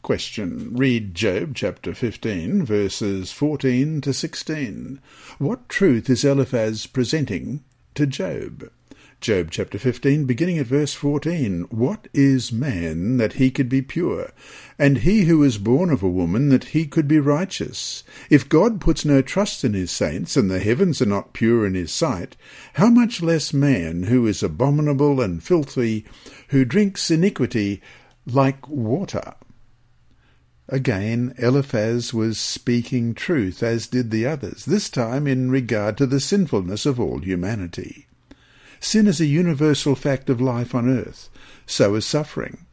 Question. 0.00 0.74
Read 0.74 1.14
Job 1.14 1.52
chapter 1.54 1.92
15, 1.92 2.64
verses 2.64 3.30
14 3.30 4.00
to 4.00 4.14
16. 4.14 5.02
What 5.36 5.68
truth 5.68 6.08
is 6.08 6.24
Eliphaz 6.24 6.86
presenting 6.86 7.62
to 7.94 8.06
Job? 8.06 8.70
Job 9.20 9.50
chapter 9.50 9.80
15, 9.80 10.26
beginning 10.26 10.58
at 10.58 10.66
verse 10.68 10.94
14. 10.94 11.62
What 11.70 12.06
is 12.14 12.52
man 12.52 13.16
that 13.16 13.32
he 13.32 13.50
could 13.50 13.68
be 13.68 13.82
pure, 13.82 14.30
and 14.78 14.98
he 14.98 15.24
who 15.24 15.42
is 15.42 15.58
born 15.58 15.90
of 15.90 16.04
a 16.04 16.08
woman 16.08 16.50
that 16.50 16.66
he 16.66 16.86
could 16.86 17.08
be 17.08 17.18
righteous? 17.18 18.04
If 18.30 18.48
God 18.48 18.80
puts 18.80 19.04
no 19.04 19.20
trust 19.20 19.64
in 19.64 19.74
his 19.74 19.90
saints, 19.90 20.36
and 20.36 20.48
the 20.48 20.60
heavens 20.60 21.02
are 21.02 21.06
not 21.06 21.32
pure 21.32 21.66
in 21.66 21.74
his 21.74 21.90
sight, 21.90 22.36
how 22.74 22.90
much 22.90 23.20
less 23.20 23.52
man 23.52 24.04
who 24.04 24.24
is 24.24 24.40
abominable 24.40 25.20
and 25.20 25.42
filthy, 25.42 26.06
who 26.50 26.64
drinks 26.64 27.10
iniquity 27.10 27.82
like 28.24 28.68
water? 28.68 29.34
Again, 30.68 31.34
Eliphaz 31.38 32.14
was 32.14 32.38
speaking 32.38 33.14
truth, 33.14 33.64
as 33.64 33.88
did 33.88 34.12
the 34.12 34.26
others, 34.26 34.64
this 34.64 34.88
time 34.88 35.26
in 35.26 35.50
regard 35.50 35.96
to 35.96 36.06
the 36.06 36.20
sinfulness 36.20 36.86
of 36.86 37.00
all 37.00 37.18
humanity. 37.18 38.06
Sin 38.80 39.06
is 39.06 39.20
a 39.20 39.26
universal 39.26 39.94
fact 39.94 40.30
of 40.30 40.40
life 40.40 40.74
on 40.74 40.88
earth. 40.88 41.28
So 41.66 41.94
is 41.94 42.06
suffering. 42.06 42.66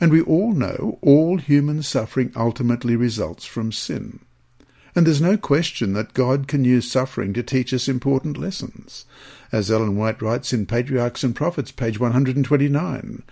And 0.00 0.12
we 0.12 0.20
all 0.20 0.52
know 0.52 0.98
all 1.02 1.38
human 1.38 1.82
suffering 1.82 2.32
ultimately 2.36 2.96
results 2.96 3.44
from 3.44 3.72
sin. 3.72 4.20
And 4.94 5.06
there's 5.06 5.20
no 5.20 5.36
question 5.36 5.92
that 5.92 6.14
God 6.14 6.48
can 6.48 6.64
use 6.64 6.90
suffering 6.90 7.32
to 7.34 7.42
teach 7.42 7.72
us 7.72 7.88
important 7.88 8.36
lessons. 8.36 9.04
As 9.52 9.70
Ellen 9.70 9.96
White 9.96 10.20
writes 10.20 10.52
in 10.52 10.66
Patriarchs 10.66 11.22
and 11.22 11.34
Prophets, 11.34 11.70
page 11.70 12.00
129, 12.00 13.22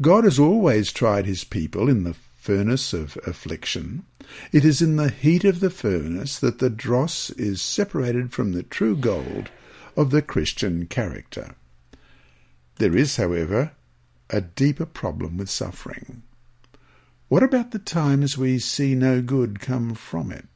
God 0.00 0.24
has 0.24 0.38
always 0.38 0.92
tried 0.92 1.26
his 1.26 1.44
people 1.44 1.88
in 1.88 2.04
the 2.04 2.14
furnace 2.36 2.92
of 2.92 3.18
affliction. 3.26 4.04
It 4.52 4.64
is 4.64 4.80
in 4.80 4.96
the 4.96 5.10
heat 5.10 5.44
of 5.44 5.60
the 5.60 5.70
furnace 5.70 6.38
that 6.38 6.60
the 6.60 6.70
dross 6.70 7.30
is 7.30 7.60
separated 7.60 8.32
from 8.32 8.52
the 8.52 8.62
true 8.62 8.96
gold 8.96 9.50
of 9.96 10.10
the 10.10 10.22
Christian 10.22 10.86
character. 10.86 11.56
There 12.78 12.96
is, 12.96 13.16
however, 13.16 13.72
a 14.30 14.40
deeper 14.40 14.86
problem 14.86 15.36
with 15.36 15.50
suffering. 15.50 16.22
What 17.28 17.42
about 17.42 17.72
the 17.72 17.80
times 17.80 18.38
we 18.38 18.60
see 18.60 18.94
no 18.94 19.20
good 19.20 19.58
come 19.58 19.94
from 19.94 20.30
it? 20.30 20.46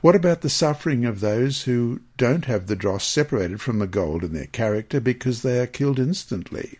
What 0.00 0.16
about 0.16 0.40
the 0.40 0.50
suffering 0.50 1.04
of 1.04 1.20
those 1.20 1.62
who 1.62 2.00
don't 2.16 2.46
have 2.46 2.66
the 2.66 2.76
dross 2.76 3.04
separated 3.04 3.60
from 3.60 3.78
the 3.78 3.86
gold 3.86 4.24
in 4.24 4.32
their 4.32 4.46
character 4.46 5.00
because 5.00 5.42
they 5.42 5.60
are 5.60 5.66
killed 5.66 5.98
instantly? 6.00 6.78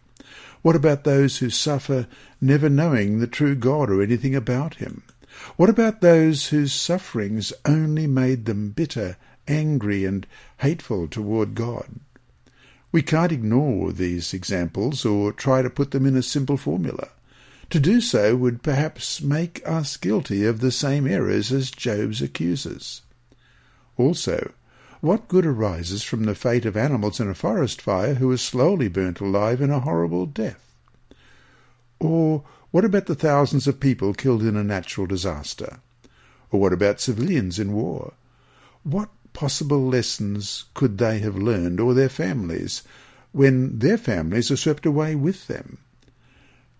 What 0.62 0.75
about 0.75 1.04
those 1.04 1.38
who 1.38 1.50
suffer 1.50 2.09
never 2.40 2.69
knowing 2.69 3.21
the 3.21 3.26
true 3.26 3.54
God 3.54 3.90
or 3.90 4.02
anything 4.02 4.35
about 4.35 4.76
him? 4.76 5.02
What 5.57 5.71
about 5.71 6.00
those 6.00 6.49
whose 6.49 6.73
sufferings 6.73 7.52
only 7.64 8.07
made 8.07 8.45
them 8.45 8.71
bitter, 8.71 9.16
angry, 9.47 10.04
and 10.04 10.26
hateful 10.59 11.07
toward 11.07 11.54
God? 11.54 12.00
We 12.95 13.03
can't 13.03 13.33
ignore 13.33 13.91
these 13.91 14.33
examples 14.33 15.05
or 15.05 15.33
try 15.33 15.63
to 15.63 15.69
put 15.69 15.91
them 15.91 16.07
in 16.07 16.15
a 16.17 16.23
simple 16.23 16.57
formula. 16.57 17.09
To 17.71 17.81
do 17.81 18.01
so 18.01 18.37
would 18.37 18.63
perhaps 18.63 19.21
make 19.21 19.61
us 19.67 19.97
guilty 19.97 20.45
of 20.45 20.61
the 20.61 20.71
same 20.71 21.05
errors 21.09 21.51
as 21.51 21.73
Job's 21.73 22.23
accusers. 22.23 23.03
Also, 23.97 24.53
what 25.01 25.27
good 25.27 25.45
arises 25.45 26.05
from 26.05 26.23
the 26.23 26.37
fate 26.37 26.65
of 26.65 26.77
animals 26.77 27.19
in 27.19 27.29
a 27.29 27.35
forest 27.35 27.83
fire 27.83 28.15
who 28.15 28.31
are 28.31 28.37
slowly 28.37 28.87
burnt 28.87 29.19
alive 29.19 29.61
in 29.61 29.71
a 29.71 29.81
horrible 29.81 30.27
death? 30.27 30.65
Or 31.99 32.45
what 32.71 32.85
about 32.85 33.07
the 33.07 33.17
thousands 33.17 33.67
of 33.67 33.81
people 33.81 34.15
killed 34.15 34.45
in 34.45 34.57
a 34.57 34.63
natural 34.63 35.09
disaster? 35.09 35.81
Or 36.53 36.61
what 36.61 36.73
about 36.73 37.01
civilians 37.01 37.59
in 37.59 37.73
war? 37.73 38.13
What 38.85 39.09
possible 39.35 39.87
lessons 39.87 40.64
could 40.73 40.97
they 40.97 41.19
have 41.19 41.37
learned, 41.37 41.79
or 41.79 41.93
their 41.93 42.09
families, 42.09 42.83
when 43.33 43.79
their 43.81 43.99
families 43.99 44.50
are 44.50 44.57
swept 44.57 44.87
away 44.87 45.14
with 45.14 45.47
them? 45.49 45.76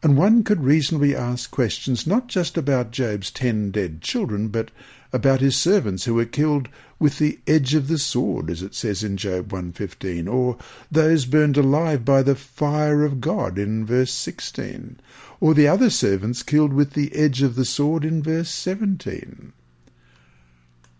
And 0.02 0.16
one 0.16 0.44
could 0.44 0.62
reasonably 0.62 1.16
ask 1.16 1.50
questions 1.50 2.06
not 2.06 2.28
just 2.28 2.56
about 2.56 2.90
Job's 2.90 3.30
ten 3.30 3.70
dead 3.70 4.02
children, 4.02 4.49
but 4.49 4.70
about 5.14 5.40
his 5.40 5.56
servants 5.56 6.04
who 6.04 6.14
were 6.14 6.25
killed 6.25 6.68
with 6.99 7.18
the 7.18 7.38
edge 7.46 7.75
of 7.75 7.88
the 7.88 7.99
sword, 7.99 8.50
as 8.50 8.62
it 8.62 8.75
says 8.75 9.02
in 9.02 9.16
Job 9.16 9.49
1.15, 9.49 10.28
or 10.30 10.58
those 10.90 11.25
burned 11.25 11.56
alive 11.56 12.04
by 12.04 12.20
the 12.20 12.34
fire 12.34 13.04
of 13.04 13.20
God 13.20 13.58
in 13.58 13.87
verse 13.87 14.12
16, 14.12 15.00
or 15.40 15.54
the 15.54 15.68
other 15.68 15.88
servants 15.88 16.42
killed 16.42 16.73
with 16.73 16.92
the 16.92 17.14
edge 17.14 17.42
of 17.42 17.54
the 17.54 17.64
sword 17.64 18.04
in 18.04 18.23
verse 18.23 18.50
17. 18.50 19.52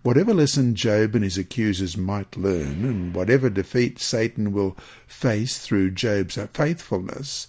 Whatever 0.04 0.34
lesson 0.34 0.75
Job 0.75 1.14
and 1.14 1.25
his 1.25 1.38
accusers 1.38 1.96
might 1.96 2.37
learn, 2.37 2.84
and 2.84 3.14
whatever 3.14 3.49
defeat 3.49 3.99
Satan 3.99 4.52
will 4.52 4.76
face 5.06 5.58
through 5.58 5.92
Job's 5.92 6.38
faithfulness, 6.52 7.49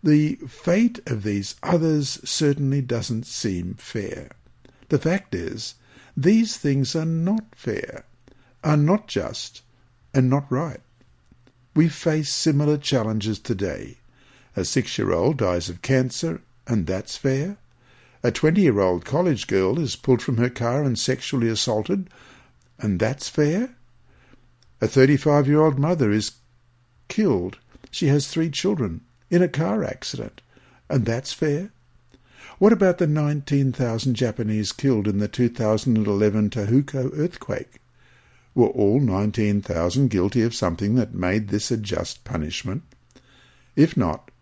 the 0.00 0.36
fate 0.46 1.00
of 1.06 1.24
these 1.24 1.56
others 1.60 2.20
certainly 2.22 2.80
doesn't 2.80 3.26
seem 3.26 3.74
fair. 3.74 4.30
The 4.90 5.00
fact 5.00 5.34
is, 5.34 5.74
these 6.16 6.56
things 6.56 6.94
are 6.94 7.04
not 7.04 7.46
fair, 7.56 8.04
are 8.62 8.76
not 8.76 9.08
just, 9.08 9.62
and 10.14 10.30
not 10.30 10.46
right. 10.52 10.80
We 11.74 11.88
face 11.88 12.32
similar 12.32 12.78
challenges 12.78 13.40
today. 13.40 13.96
A 14.54 14.64
six-year-old 14.64 15.38
dies 15.38 15.68
of 15.68 15.82
cancer, 15.82 16.42
and 16.64 16.86
that's 16.86 17.16
fair. 17.16 17.56
A 18.22 18.32
20-year-old 18.32 19.04
college 19.04 19.46
girl 19.46 19.78
is 19.78 19.94
pulled 19.94 20.22
from 20.22 20.38
her 20.38 20.50
car 20.50 20.82
and 20.82 20.98
sexually 20.98 21.48
assaulted, 21.48 22.10
and 22.78 22.98
that's 22.98 23.28
fair. 23.28 23.76
A 24.80 24.86
35-year-old 24.86 25.78
mother 25.78 26.10
is 26.10 26.32
killed. 27.08 27.58
She 27.90 28.08
has 28.08 28.28
three 28.28 28.50
children, 28.50 29.02
in 29.30 29.42
a 29.42 29.48
car 29.48 29.84
accident. 29.84 30.40
And 30.88 31.04
that's 31.04 31.32
fair? 31.32 31.70
What 32.58 32.72
about 32.72 32.98
the 32.98 33.06
19,000 33.06 34.14
Japanese 34.14 34.72
killed 34.72 35.06
in 35.06 35.18
the 35.18 35.28
2011 35.28 36.50
Tohoku 36.50 37.16
earthquake? 37.16 37.80
Were 38.54 38.66
all 38.66 38.98
19,000 38.98 40.08
guilty 40.08 40.42
of 40.42 40.54
something 40.54 40.96
that 40.96 41.14
made 41.14 41.48
this 41.48 41.70
a 41.70 41.76
just 41.76 42.24
punishment? 42.24 42.82
If 43.76 43.96
not, 43.96 44.32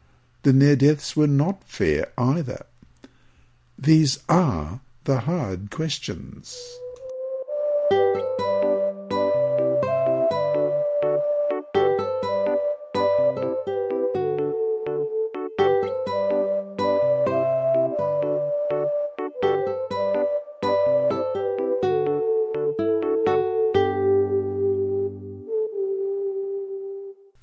then 0.45 0.61
their 0.61 0.76
deaths 0.76 1.14
were 1.14 1.26
not 1.26 1.64
fair 1.64 2.11
either. 2.16 2.64
These 3.78 4.21
are 4.28 4.80
the 5.04 5.21
hard 5.21 5.71
questions. 5.71 6.59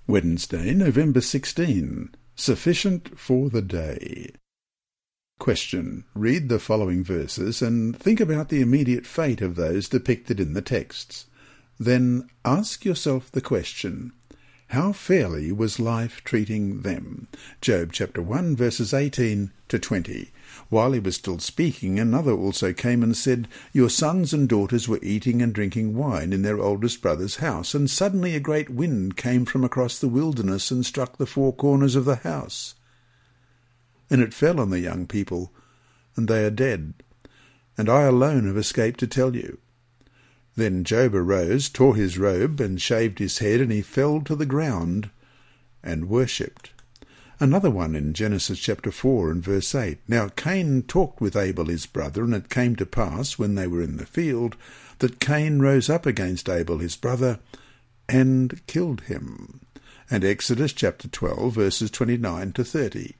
Wednesday, 0.08 0.74
November 0.74 1.22
16. 1.22 2.13
Sufficient 2.36 3.19
for 3.19 3.50
the 3.50 3.62
day. 3.62 4.32
Question. 5.43 6.06
Read 6.15 6.47
the 6.47 6.58
following 6.58 7.03
verses 7.03 7.62
and 7.62 7.99
think 7.99 8.21
about 8.21 8.47
the 8.47 8.62
immediate 8.62 9.06
fate 9.06 9.41
of 9.41 9.58
those 9.58 9.89
depicted 9.89 10.39
in 10.39 10.53
the 10.53 10.62
texts. 10.62 11.25
Then 11.77 12.29
ask 12.45 12.86
yourself 12.86 13.29
the 13.29 13.41
question, 13.41 14.13
how 14.67 14.93
fairly 14.93 15.51
was 15.51 15.82
life 15.82 16.23
treating 16.23 16.84
them? 16.84 17.27
Job 17.60 17.91
chapter 17.91 18.21
1 18.21 18.56
verses 18.56 18.93
18 18.93 19.51
to 19.67 19.79
20. 19.79 20.32
While 20.69 20.93
he 20.93 21.01
was 21.01 21.15
still 21.15 21.39
speaking, 21.39 21.99
another 21.99 22.32
also 22.32 22.71
came 22.71 23.03
and 23.03 23.17
said, 23.17 23.49
Your 23.73 23.89
sons 23.89 24.34
and 24.34 24.47
daughters 24.47 24.88
were 24.88 25.03
eating 25.03 25.41
and 25.41 25.51
drinking 25.51 25.93
wine 25.97 26.32
in 26.32 26.43
their 26.43 26.62
oldest 26.62 27.01
brother's 27.01 27.36
house, 27.36 27.75
and 27.75 27.89
suddenly 27.89 28.34
a 28.34 28.39
great 28.39 28.69
wind 28.69 29.17
came 29.17 29.43
from 29.43 29.65
across 29.65 29.99
the 29.99 30.08
wilderness 30.08 30.71
and 30.71 30.86
struck 30.86 31.17
the 31.17 31.25
four 31.25 31.51
corners 31.51 31.97
of 31.97 32.06
the 32.06 32.15
house. 32.15 32.75
And 34.13 34.21
it 34.21 34.32
fell 34.32 34.60
on 34.60 34.69
the 34.69 34.80
young 34.80 35.08
people, 35.08 35.52
and 36.15 36.28
they 36.28 36.45
are 36.45 36.52
dead, 36.52 36.93
and 37.76 37.89
I 37.89 38.04
alone 38.04 38.45
have 38.45 38.58
escaped 38.58 38.99
to 38.99 39.08
tell 39.08 39.36
you. 39.36 39.58
Then 40.56 40.84
Job 40.84 41.15
arose, 41.15 41.67
tore 41.67 41.95
his 41.95 42.19
robe, 42.19 42.60
and 42.60 42.80
shaved 42.80 43.17
his 43.17 43.39
head, 43.39 43.60
and 43.60 43.71
he 43.71 43.82
fell 43.82 44.21
to 44.21 44.36
the 44.36 44.45
ground 44.45 45.10
and 45.82 46.10
worshipped. 46.10 46.69
Another 47.39 47.71
one 47.71 47.95
in 47.95 48.13
Genesis 48.13 48.60
chapter 48.60 48.91
4 48.91 49.32
and 49.32 49.43
verse 49.43 49.73
8. 49.73 49.97
Now 50.08 50.28
Cain 50.28 50.84
talked 50.84 51.19
with 51.19 51.36
Abel 51.36 51.65
his 51.65 51.88
brother, 51.88 52.23
and 52.23 52.36
it 52.36 52.52
came 52.52 52.76
to 52.76 52.86
pass, 52.86 53.39
when 53.39 53.56
they 53.56 53.65
were 53.65 53.82
in 53.82 53.97
the 53.97 54.06
field, 54.06 54.56
that 54.99 55.19
Cain 55.19 55.58
rose 55.58 55.89
up 55.89 56.06
against 56.06 56.47
Abel 56.47 56.78
his 56.78 56.95
brother 56.95 57.39
and 58.08 58.62
killed 58.67 59.02
him. 59.02 59.62
And 60.08 60.23
Exodus 60.23 60.71
chapter 60.71 61.08
12 61.08 61.52
verses 61.56 61.89
29 61.89 62.52
to 62.52 62.63
30. 62.63 63.15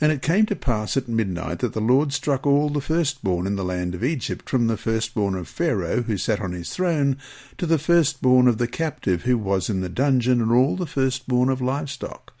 And 0.00 0.12
it 0.12 0.22
came 0.22 0.46
to 0.46 0.56
pass 0.56 0.96
at 0.96 1.08
midnight 1.08 1.60
that 1.60 1.72
the 1.72 1.80
Lord 1.80 2.12
struck 2.12 2.46
all 2.46 2.68
the 2.68 2.80
firstborn 2.80 3.46
in 3.46 3.56
the 3.56 3.64
land 3.64 3.94
of 3.94 4.04
Egypt, 4.04 4.48
from 4.48 4.66
the 4.66 4.76
firstborn 4.76 5.34
of 5.34 5.48
Pharaoh, 5.48 6.02
who 6.02 6.16
sat 6.16 6.40
on 6.40 6.52
his 6.52 6.74
throne, 6.74 7.16
to 7.56 7.66
the 7.66 7.78
firstborn 7.78 8.48
of 8.48 8.58
the 8.58 8.68
captive 8.68 9.22
who 9.22 9.38
was 9.38 9.68
in 9.68 9.80
the 9.80 9.88
dungeon, 9.88 10.40
and 10.40 10.52
all 10.52 10.76
the 10.76 10.86
firstborn 10.86 11.48
of 11.48 11.60
livestock. 11.60 12.32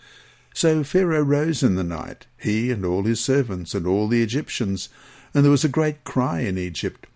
So 0.54 0.82
Pharaoh 0.82 1.22
rose 1.22 1.62
in 1.62 1.76
the 1.76 1.84
night, 1.84 2.26
he 2.36 2.70
and 2.70 2.84
all 2.84 3.04
his 3.04 3.20
servants 3.20 3.74
and 3.74 3.86
all 3.86 4.08
the 4.08 4.22
Egyptians, 4.22 4.88
and 5.32 5.44
there 5.44 5.50
was 5.50 5.64
a 5.64 5.68
great 5.68 6.04
cry 6.04 6.40
in 6.40 6.58
Egypt, 6.58 7.06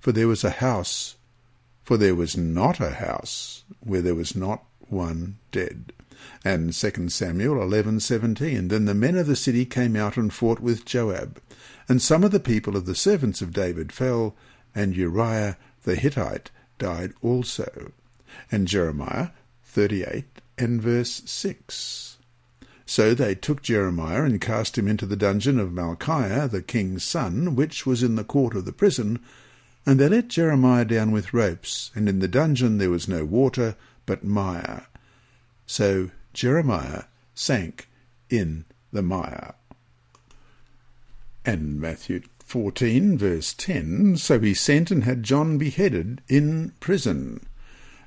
for 0.00 0.12
there 0.12 0.28
was 0.28 0.42
a 0.42 0.50
house, 0.50 1.16
for 1.84 1.96
there 1.96 2.14
was 2.14 2.36
not 2.36 2.80
a 2.80 2.90
house 2.90 3.62
where 3.80 4.02
there 4.02 4.14
was 4.14 4.34
not 4.34 4.64
one 4.88 5.36
dead. 5.52 5.92
And 6.44 6.72
2 6.72 7.08
Samuel 7.10 7.56
11:17 7.56 8.68
Then 8.68 8.84
the 8.84 8.94
men 8.94 9.16
of 9.16 9.26
the 9.26 9.36
city 9.36 9.64
came 9.64 9.96
out 9.96 10.16
and 10.16 10.32
fought 10.32 10.60
with 10.60 10.84
Joab, 10.84 11.40
and 11.88 12.02
some 12.02 12.24
of 12.24 12.32
the 12.32 12.40
people 12.40 12.76
of 12.76 12.86
the 12.86 12.94
servants 12.94 13.40
of 13.40 13.52
David 13.52 13.92
fell, 13.92 14.34
and 14.74 14.96
Uriah 14.96 15.56
the 15.84 15.96
Hittite 15.96 16.50
died 16.78 17.12
also. 17.22 17.92
And 18.50 18.68
Jeremiah 18.68 19.28
38 19.64 20.24
and 20.58 20.82
verse 20.82 21.22
6. 21.24 22.16
So 22.84 23.14
they 23.14 23.34
took 23.34 23.62
Jeremiah 23.62 24.24
and 24.24 24.40
cast 24.40 24.78
him 24.78 24.88
into 24.88 25.04
the 25.04 25.16
dungeon 25.16 25.60
of 25.60 25.72
Malchiah, 25.72 26.50
the 26.50 26.62
king's 26.62 27.04
son, 27.04 27.54
which 27.54 27.84
was 27.84 28.02
in 28.02 28.16
the 28.16 28.24
court 28.24 28.56
of 28.56 28.64
the 28.64 28.72
prison, 28.72 29.20
and 29.84 30.00
they 30.00 30.08
let 30.08 30.28
Jeremiah 30.28 30.84
down 30.84 31.10
with 31.10 31.34
ropes, 31.34 31.90
and 31.94 32.08
in 32.08 32.18
the 32.18 32.28
dungeon 32.28 32.78
there 32.78 32.90
was 32.90 33.06
no 33.06 33.24
water, 33.24 33.76
but 34.06 34.24
mire. 34.24 34.86
So 35.68 36.10
Jeremiah 36.32 37.04
sank 37.34 37.88
in 38.30 38.64
the 38.90 39.02
mire. 39.02 39.54
And 41.44 41.78
Matthew 41.78 42.22
14, 42.40 43.18
verse 43.18 43.52
10, 43.52 44.16
So 44.16 44.40
he 44.40 44.54
sent 44.54 44.90
and 44.90 45.04
had 45.04 45.22
John 45.22 45.58
beheaded 45.58 46.22
in 46.26 46.72
prison. 46.80 47.46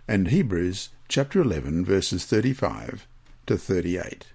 And 0.07 0.29
Hebrews 0.29 0.89
chapter 1.07 1.39
11, 1.39 1.85
verses 1.85 2.25
35 2.25 3.07
to 3.45 3.57
38. 3.57 4.25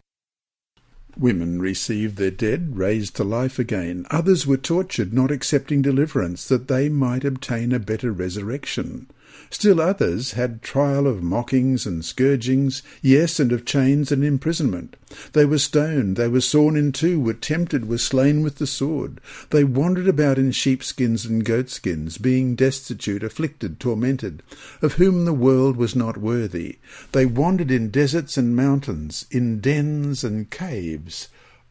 Women 1.19 1.61
received 1.61 2.17
their 2.17 2.31
dead 2.31 2.79
raised 2.79 3.17
to 3.17 3.25
life 3.25 3.59
again. 3.59 4.07
Others 4.11 4.47
were 4.47 4.57
tortured, 4.57 5.13
not 5.13 5.33
accepting 5.33 5.83
deliverance, 5.83 6.47
that 6.47 6.69
they 6.69 6.89
might 6.89 7.25
obtain 7.25 7.73
a 7.73 7.81
better 7.81 8.13
resurrection. 8.13 9.11
Still 9.51 9.81
others 9.81 10.33
had 10.33 10.63
trial 10.63 11.07
of 11.07 11.23
mockings 11.23 11.87
and 11.87 12.05
scourgings, 12.05 12.83
yes, 13.03 13.39
and 13.39 13.53
of 13.53 13.65
chains 13.65 14.11
and 14.11 14.25
imprisonment. 14.25 14.97
They 15.33 15.45
were 15.45 15.59
stoned, 15.59 16.17
they 16.17 16.29
were 16.29 16.41
sawn 16.41 16.77
in 16.77 16.93
two, 16.93 17.21
were 17.21 17.35
tempted, 17.35 17.89
were 17.89 17.99
slain 17.99 18.43
with 18.43 18.57
the 18.57 18.67
sword. 18.67 19.21
They 19.51 19.63
wandered 19.63 20.09
about 20.09 20.39
in 20.39 20.53
sheepskins 20.53 21.25
and 21.25 21.45
goatskins, 21.45 22.19
being 22.19 22.55
destitute, 22.55 23.23
afflicted, 23.23 23.79
tormented, 23.79 24.43
of 24.83 24.95
whom 24.95 25.25
the 25.25 25.33
world 25.33 25.77
was 25.77 25.95
not 25.95 26.17
worthy. 26.17 26.79
They 27.13 27.27
wandered 27.27 27.71
in 27.71 27.91
deserts 27.91 28.37
and 28.37 28.57
mountains, 28.57 29.27
in 29.31 29.61
dens 29.61 30.25
and 30.25 30.51
caves 30.51 31.29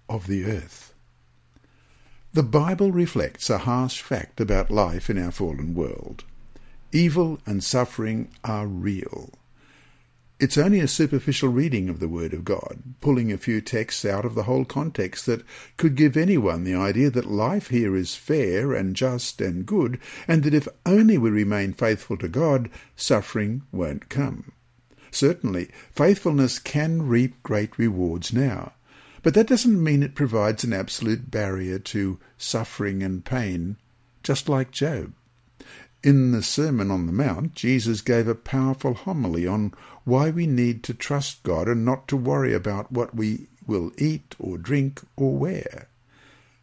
of 0.07 0.27
the 0.27 0.45
earth. 0.45 0.93
The 2.33 2.43
Bible 2.43 2.91
reflects 2.91 3.49
a 3.49 3.59
harsh 3.59 4.01
fact 4.01 4.41
about 4.41 4.69
life 4.69 5.09
in 5.09 5.17
our 5.17 5.31
fallen 5.31 5.73
world. 5.73 6.25
Evil 6.95 7.41
and 7.45 7.61
suffering 7.61 8.29
are 8.45 8.65
real. 8.65 9.33
It's 10.39 10.57
only 10.57 10.79
a 10.79 10.87
superficial 10.87 11.49
reading 11.49 11.89
of 11.89 11.99
the 11.99 12.07
Word 12.07 12.33
of 12.33 12.45
God, 12.45 12.81
pulling 13.01 13.33
a 13.33 13.37
few 13.37 13.59
texts 13.59 14.05
out 14.05 14.23
of 14.23 14.33
the 14.33 14.43
whole 14.43 14.63
context 14.63 15.25
that 15.25 15.43
could 15.75 15.95
give 15.95 16.15
anyone 16.15 16.63
the 16.63 16.73
idea 16.73 17.09
that 17.09 17.29
life 17.29 17.67
here 17.67 17.97
is 17.97 18.15
fair 18.15 18.71
and 18.71 18.95
just 18.95 19.41
and 19.41 19.65
good, 19.65 19.99
and 20.25 20.43
that 20.43 20.53
if 20.53 20.69
only 20.85 21.17
we 21.17 21.29
remain 21.29 21.73
faithful 21.73 22.15
to 22.15 22.29
God, 22.29 22.69
suffering 22.95 23.63
won't 23.73 24.07
come. 24.07 24.53
Certainly, 25.11 25.71
faithfulness 25.91 26.59
can 26.59 27.01
reap 27.01 27.43
great 27.43 27.77
rewards 27.77 28.31
now, 28.31 28.71
but 29.21 29.33
that 29.33 29.47
doesn't 29.47 29.83
mean 29.83 30.01
it 30.01 30.15
provides 30.15 30.63
an 30.63 30.71
absolute 30.71 31.29
barrier 31.29 31.77
to 31.77 32.21
suffering 32.37 33.03
and 33.03 33.25
pain, 33.25 33.75
just 34.23 34.47
like 34.47 34.71
Job. 34.71 35.11
In 36.05 36.29
the 36.29 36.43
Sermon 36.43 36.91
on 36.91 37.07
the 37.07 37.11
Mount, 37.11 37.55
Jesus 37.55 38.01
gave 38.01 38.27
a 38.27 38.35
powerful 38.35 38.93
homily 38.93 39.47
on 39.47 39.73
why 40.03 40.29
we 40.29 40.45
need 40.45 40.83
to 40.83 40.93
trust 40.93 41.41
God 41.41 41.67
and 41.67 41.83
not 41.83 42.07
to 42.09 42.15
worry 42.15 42.53
about 42.53 42.91
what 42.91 43.15
we 43.15 43.47
will 43.65 43.91
eat 43.97 44.35
or 44.37 44.59
drink 44.59 45.01
or 45.15 45.35
wear. 45.35 45.87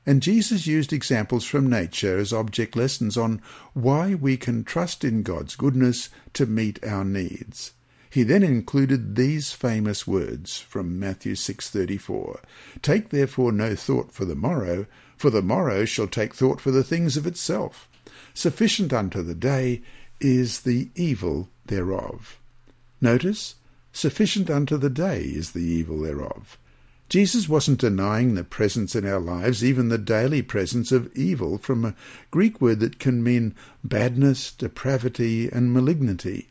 And 0.07 0.23
Jesus 0.23 0.69
used 0.69 0.93
examples 0.93 1.45
from 1.45 1.69
nature 1.69 2.19
as 2.19 2.33
object 2.33 2.77
lessons 2.77 3.17
on 3.17 3.43
why 3.75 4.15
we 4.15 4.37
can 4.37 4.63
trust 4.63 5.03
in 5.03 5.25
God's 5.25 5.57
goodness 5.57 6.09
to 6.35 6.47
meet 6.47 6.79
our 6.85 7.05
needs. 7.05 7.73
He 8.11 8.23
then 8.23 8.45
included 8.45 9.17
these 9.17 9.51
famous 9.51 10.07
words 10.07 10.61
from 10.61 11.01
Matthew 11.01 11.35
6:34, 11.35 12.39
"Take 12.81 13.09
therefore 13.09 13.51
no 13.51 13.75
thought 13.75 14.13
for 14.13 14.25
the 14.25 14.37
morrow, 14.37 14.87
for 15.17 15.31
the 15.31 15.43
morrow 15.43 15.85
shall 15.85 16.07
take 16.07 16.33
thought 16.33 16.61
for 16.61 16.71
the 16.71 16.85
things 16.85 17.17
of 17.17 17.27
itself." 17.27 17.89
Sufficient 18.35 18.93
unto 18.93 19.23
the 19.23 19.35
day 19.35 19.83
is 20.21 20.61
the 20.61 20.91
evil 20.95 21.49
thereof. 21.67 22.39
Notice, 23.01 23.57
sufficient 23.93 24.49
unto 24.49 24.77
the 24.77 24.91
day 24.91 25.23
is 25.23 25.53
the 25.53 25.61
evil 25.63 26.01
thereof. 26.01 26.59
Jesus 27.09 27.47
wasn't 27.47 27.81
denying 27.81 28.35
the 28.35 28.45
presence 28.45 28.97
in 28.97 29.07
our 29.07 29.21
lives, 29.21 29.63
even 29.63 29.89
the 29.91 29.99
daily 29.99 30.41
presence 30.41 30.93
of 30.93 31.15
evil, 31.15 31.59
from 31.59 31.85
a 31.85 31.95
Greek 32.31 32.59
word 32.59 32.81
that 32.81 32.99
can 32.99 33.23
mean 33.23 33.55
badness, 33.85 34.51
depravity, 34.51 35.51
and 35.51 35.75
malignity. 35.75 36.49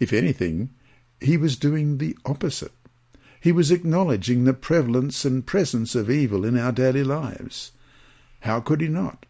If 0.00 0.12
anything, 0.12 0.70
he 1.20 1.36
was 1.36 1.56
doing 1.56 1.98
the 1.98 2.16
opposite. 2.24 2.72
He 3.40 3.52
was 3.52 3.70
acknowledging 3.70 4.42
the 4.42 4.54
prevalence 4.54 5.24
and 5.24 5.46
presence 5.46 5.94
of 5.94 6.10
evil 6.10 6.44
in 6.44 6.58
our 6.58 6.72
daily 6.72 7.04
lives. 7.04 7.70
How 8.40 8.58
could 8.58 8.80
he 8.80 8.88
not? 8.88 9.26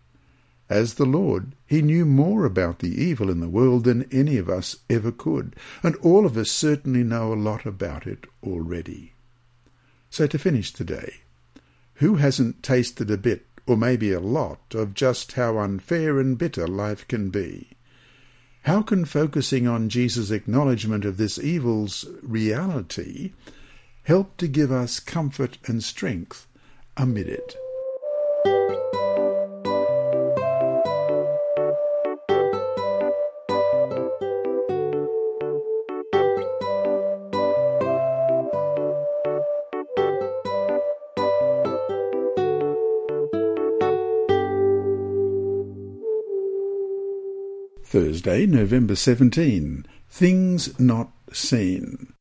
As 0.73 0.95
the 0.95 1.05
Lord, 1.05 1.55
he 1.67 1.83
knew 1.83 2.07
more 2.07 2.47
about 2.47 2.79
the 2.79 2.99
evil 2.99 3.29
in 3.29 3.41
the 3.41 3.49
world 3.51 3.85
than 3.85 4.09
any 4.11 4.39
of 4.39 4.49
us 4.49 4.77
ever 4.89 5.13
could, 5.13 5.55
and 5.83 5.97
all 5.97 6.25
of 6.25 6.35
us 6.35 6.51
certainly 6.51 7.05
know 7.05 7.31
a 7.31 7.35
lot 7.35 7.67
about 7.67 8.07
it 8.07 8.25
already. 8.43 9.13
So 10.09 10.27
to 10.27 10.39
finish 10.39 10.73
today, 10.73 11.17
who 11.97 12.15
hasn't 12.15 12.63
tasted 12.63 13.11
a 13.11 13.19
bit, 13.19 13.45
or 13.67 13.77
maybe 13.77 14.13
a 14.13 14.19
lot, 14.19 14.75
of 14.75 14.95
just 14.95 15.33
how 15.33 15.59
unfair 15.59 16.19
and 16.19 16.39
bitter 16.39 16.67
life 16.67 17.07
can 17.07 17.29
be? 17.29 17.73
How 18.63 18.81
can 18.81 19.05
focusing 19.05 19.67
on 19.67 19.91
Jesus' 19.91 20.31
acknowledgement 20.31 21.05
of 21.05 21.19
this 21.19 21.39
evil's 21.39 22.07
reality 22.23 23.35
help 24.05 24.39
to 24.39 24.49
give 24.49 24.73
us 24.73 25.01
comfort 25.01 25.59
and 25.67 25.85
strength 25.85 26.47
amid 26.97 27.29
it? 27.29 27.57
Thursday, 48.23 48.47
November 48.47 48.95
17. 48.95 49.85
Things 50.09 50.79
not 50.79 51.11
seen. 51.33 52.13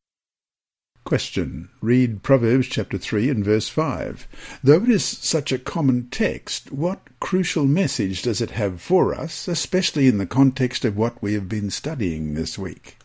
Question. 1.04 1.68
Read 1.80 2.24
Proverbs 2.24 2.66
chapter 2.66 2.98
3 2.98 3.30
and 3.30 3.44
verse 3.44 3.68
5. 3.68 4.26
Though 4.64 4.82
it 4.82 4.88
is 4.88 5.04
such 5.04 5.52
a 5.52 5.60
common 5.60 6.08
text, 6.10 6.72
what 6.72 6.98
crucial 7.20 7.66
message 7.66 8.22
does 8.22 8.40
it 8.40 8.50
have 8.50 8.80
for 8.80 9.14
us, 9.14 9.46
especially 9.46 10.08
in 10.08 10.18
the 10.18 10.26
context 10.26 10.84
of 10.84 10.96
what 10.96 11.22
we 11.22 11.34
have 11.34 11.48
been 11.48 11.70
studying 11.70 12.34
this 12.34 12.58
week? 12.58 12.96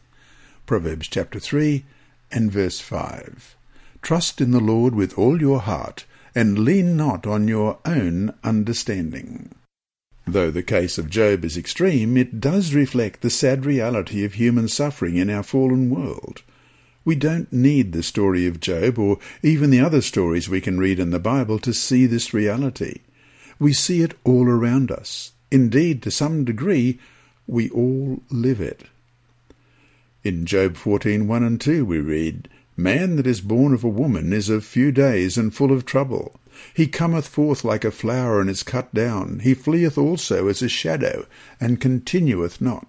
Proverbs 0.65 1.07
chapter 1.07 1.39
3 1.39 1.85
and 2.31 2.51
verse 2.51 2.79
5. 2.79 3.55
Trust 4.01 4.41
in 4.41 4.49
the 4.49 4.59
Lord 4.59 4.95
with 4.95 5.15
all 5.19 5.39
your 5.39 5.59
heart, 5.59 6.05
and 6.33 6.57
lean 6.57 6.97
not 6.97 7.27
on 7.27 7.47
your 7.47 7.77
own 7.85 8.33
understanding. 8.43 9.53
Though 10.27 10.51
the 10.51 10.61
case 10.61 10.97
of 10.97 11.09
Job 11.09 11.45
is 11.45 11.55
extreme, 11.55 12.17
it 12.17 12.41
does 12.41 12.73
reflect 12.73 13.21
the 13.21 13.29
sad 13.29 13.65
reality 13.65 14.25
of 14.25 14.33
human 14.33 14.67
suffering 14.67 15.15
in 15.15 15.29
our 15.29 15.41
fallen 15.41 15.89
world. 15.89 16.41
We 17.05 17.15
don't 17.15 17.51
need 17.53 17.93
the 17.93 18.03
story 18.03 18.45
of 18.45 18.59
Job 18.59 18.99
or 18.99 19.19
even 19.41 19.69
the 19.69 19.79
other 19.79 20.01
stories 20.01 20.49
we 20.49 20.59
can 20.59 20.79
read 20.79 20.99
in 20.99 21.11
the 21.11 21.19
Bible 21.19 21.59
to 21.59 21.73
see 21.73 22.05
this 22.05 22.33
reality. 22.33 22.99
We 23.57 23.71
see 23.71 24.01
it 24.01 24.15
all 24.25 24.49
around 24.49 24.91
us. 24.91 25.31
Indeed, 25.49 26.03
to 26.03 26.11
some 26.11 26.43
degree, 26.43 26.99
we 27.47 27.69
all 27.69 28.21
live 28.29 28.59
it. 28.59 28.83
In 30.25 30.45
Job 30.45 30.75
14:1 30.75 31.47
and 31.47 31.61
2 31.61 31.85
we 31.85 31.99
read, 31.99 32.49
Man 32.79 33.15
that 33.15 33.25
is 33.25 33.41
born 33.41 33.73
of 33.73 33.83
a 33.83 33.89
woman 33.89 34.31
is 34.31 34.49
of 34.49 34.63
few 34.63 34.91
days 34.91 35.35
and 35.35 35.53
full 35.53 35.71
of 35.71 35.83
trouble. 35.83 36.39
He 36.75 36.87
cometh 36.87 37.27
forth 37.27 37.63
like 37.63 37.83
a 37.83 37.89
flower 37.89 38.39
and 38.39 38.49
is 38.49 38.61
cut 38.61 38.93
down. 38.93 39.39
He 39.39 39.55
fleeth 39.55 39.97
also 39.97 40.47
as 40.47 40.61
a 40.61 40.69
shadow, 40.69 41.25
and 41.59 41.81
continueth 41.81 42.61
not. 42.61 42.87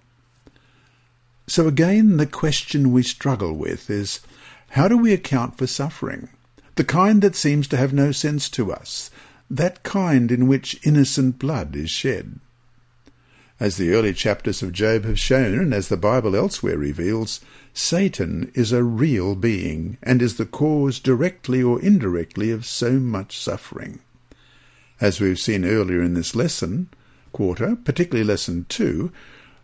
So 1.47 1.67
again, 1.67 2.17
the 2.17 2.27
question 2.27 2.91
we 2.91 3.01
struggle 3.01 3.53
with 3.53 3.89
is, 3.89 4.19
how 4.69 4.87
do 4.87 4.95
we 4.95 5.11
account 5.11 5.57
for 5.57 5.65
suffering? 5.65 6.29
The 6.75 6.83
kind 6.83 7.23
that 7.23 7.35
seems 7.35 7.67
to 7.69 7.77
have 7.77 7.91
no 7.91 8.11
sense 8.11 8.47
to 8.51 8.71
us, 8.71 9.09
that 9.49 9.81
kind 9.81 10.31
in 10.31 10.47
which 10.47 10.79
innocent 10.85 11.39
blood 11.39 11.75
is 11.75 11.89
shed. 11.89 12.39
As 13.59 13.77
the 13.77 13.91
early 13.91 14.13
chapters 14.13 14.61
of 14.61 14.71
Job 14.71 15.03
have 15.03 15.19
shown, 15.19 15.59
and 15.59 15.73
as 15.73 15.87
the 15.89 15.97
Bible 15.97 16.35
elsewhere 16.35 16.77
reveals, 16.77 17.41
Satan 17.81 18.51
is 18.55 18.73
a 18.73 18.83
real 18.83 19.35
being 19.35 19.97
and 20.03 20.21
is 20.21 20.35
the 20.35 20.45
cause 20.45 20.99
directly 20.99 21.63
or 21.63 21.81
indirectly 21.81 22.51
of 22.51 22.65
so 22.65 22.99
much 22.99 23.37
suffering. 23.39 23.99
As 24.99 25.21
we've 25.21 25.39
seen 25.39 25.63
earlier 25.63 26.01
in 26.01 26.13
this 26.13 26.35
lesson, 26.35 26.89
quarter, 27.31 27.77
particularly 27.77 28.25
lesson 28.25 28.65
two, 28.67 29.13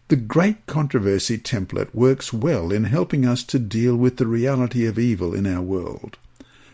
the 0.08 0.16
great 0.16 0.66
controversy 0.66 1.38
template 1.38 1.94
works 1.94 2.32
well 2.32 2.72
in 2.72 2.86
helping 2.86 3.26
us 3.26 3.44
to 3.44 3.60
deal 3.60 3.98
with 3.98 4.16
the 4.16 4.28
reality 4.28 4.86
of 4.86 4.98
evil 4.98 5.36
in 5.36 5.46
our 5.46 5.62
world. 5.62 6.18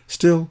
Still, 0.06 0.48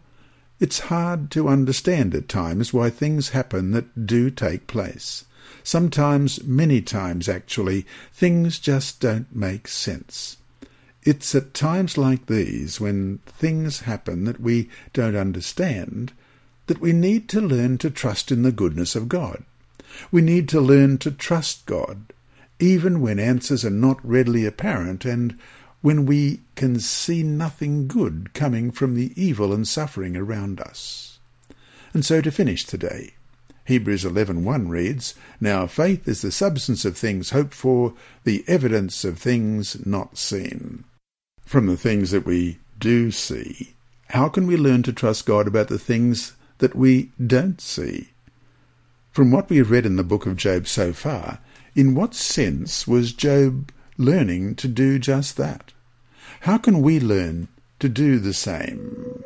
it's 0.60 0.80
hard 0.92 1.32
to 1.32 1.48
understand 1.48 2.14
at 2.14 2.28
times 2.28 2.74
why 2.74 2.90
things 2.90 3.30
happen 3.30 3.72
that 3.72 4.06
do 4.06 4.30
take 4.30 4.68
place. 4.68 5.24
Sometimes, 5.64 6.44
many 6.44 6.82
times 6.82 7.30
actually, 7.30 7.86
things 8.12 8.60
just 8.60 9.00
don't 9.00 9.34
make 9.34 9.70
sense. 9.70 10.36
It's 11.04 11.34
at 11.34 11.56
times 11.56 11.98
like 11.98 12.28
these, 12.28 12.80
when 12.80 13.20
things 13.26 13.82
happen 13.82 14.26
that 14.26 14.40
we 14.40 14.70
don't 14.94 15.16
understand, 15.16 16.14
that 16.68 16.80
we 16.80 16.94
need 16.94 17.28
to 17.30 17.42
learn 17.42 17.80
to 17.80 17.90
trust 17.90 18.32
in 18.32 18.44
the 18.44 18.52
goodness 18.52 18.96
of 18.96 19.10
God. 19.10 19.44
We 20.12 20.22
need 20.22 20.48
to 20.50 20.62
learn 20.62 21.00
to 21.00 21.10
trust 21.10 21.66
God, 21.66 22.14
even 22.60 23.02
when 23.02 23.20
answers 23.20 23.66
are 23.66 23.72
not 23.72 23.98
readily 24.08 24.46
apparent 24.46 25.04
and 25.04 25.40
when 25.82 26.06
we 26.06 26.42
can 26.56 26.80
see 26.80 27.24
nothing 27.24 27.88
good 27.88 28.36
coming 28.36 28.70
from 28.70 28.94
the 28.94 29.12
evil 29.16 29.52
and 29.52 29.68
suffering 29.68 30.16
around 30.16 30.62
us. 30.62 31.18
And 31.94 32.06
so 32.06 32.22
to 32.22 32.32
finish 32.32 32.64
today, 32.64 33.16
Hebrews 33.66 34.04
11.1 34.04 34.70
reads, 34.70 35.16
Now 35.40 35.66
faith 35.66 36.08
is 36.08 36.22
the 36.22 36.32
substance 36.32 36.86
of 36.86 36.96
things 36.96 37.32
hoped 37.32 37.56
for, 37.56 37.96
the 38.24 38.44
evidence 38.48 39.04
of 39.04 39.18
things 39.18 39.84
not 39.86 40.18
seen. 40.20 40.84
From 41.52 41.66
the 41.66 41.76
things 41.76 42.12
that 42.12 42.26
we 42.26 42.60
do 42.80 43.12
see, 43.12 43.74
how 44.12 44.30
can 44.30 44.48
we 44.48 44.56
learn 44.56 44.84
to 44.84 44.94
trust 44.94 45.26
God 45.26 45.48
about 45.48 45.68
the 45.68 45.78
things 45.78 46.32
that 46.60 46.76
we 46.76 47.12
don't 47.22 47.60
see? 47.60 48.12
From 49.12 49.32
what 49.32 49.50
we 49.50 49.58
have 49.58 49.70
read 49.70 49.86
in 49.86 49.98
the 49.98 50.04
book 50.06 50.26
of 50.26 50.38
Job 50.38 50.66
so 50.66 50.94
far, 50.94 51.40
in 51.76 51.94
what 51.94 52.16
sense 52.16 52.88
was 52.88 53.12
Job 53.12 53.70
learning 53.98 54.56
to 54.56 54.70
do 54.70 54.98
just 54.98 55.36
that? 55.36 55.74
How 56.40 56.58
can 56.58 56.82
we 56.82 57.02
learn 57.02 57.50
to 57.82 57.90
do 57.90 58.18
the 58.18 58.34
same? 58.34 59.22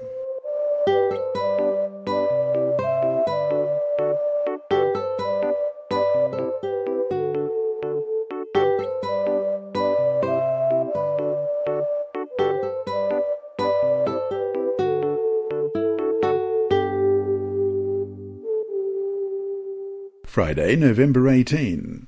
Friday, 20.35 20.75
November 20.75 21.29
18. 21.29 22.07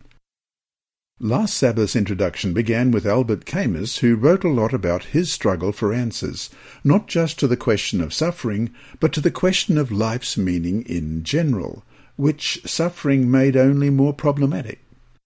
Last 1.18 1.56
Sabbath's 1.56 1.96
introduction 1.96 2.52
began 2.52 2.92
with 2.92 3.06
Albert 3.06 3.46
Camus, 3.46 4.00
who 4.00 4.18
wrote 4.18 4.44
a 4.44 4.50
lot 4.50 4.74
about 4.74 5.16
his 5.16 5.32
struggle 5.32 5.72
for 5.72 5.94
answers, 5.94 6.50
not 6.84 7.08
just 7.08 7.40
to 7.40 7.48
the 7.48 7.56
question 7.56 8.02
of 8.02 8.14
suffering, 8.14 8.72
but 9.00 9.14
to 9.14 9.22
the 9.22 9.32
question 9.32 9.78
of 9.78 9.94
life's 9.94 10.36
meaning 10.36 10.82
in 10.82 11.24
general, 11.24 11.86
which 12.18 12.60
suffering 12.66 13.32
made 13.32 13.56
only 13.56 13.90
more 13.90 14.12
problematic. 14.12 14.84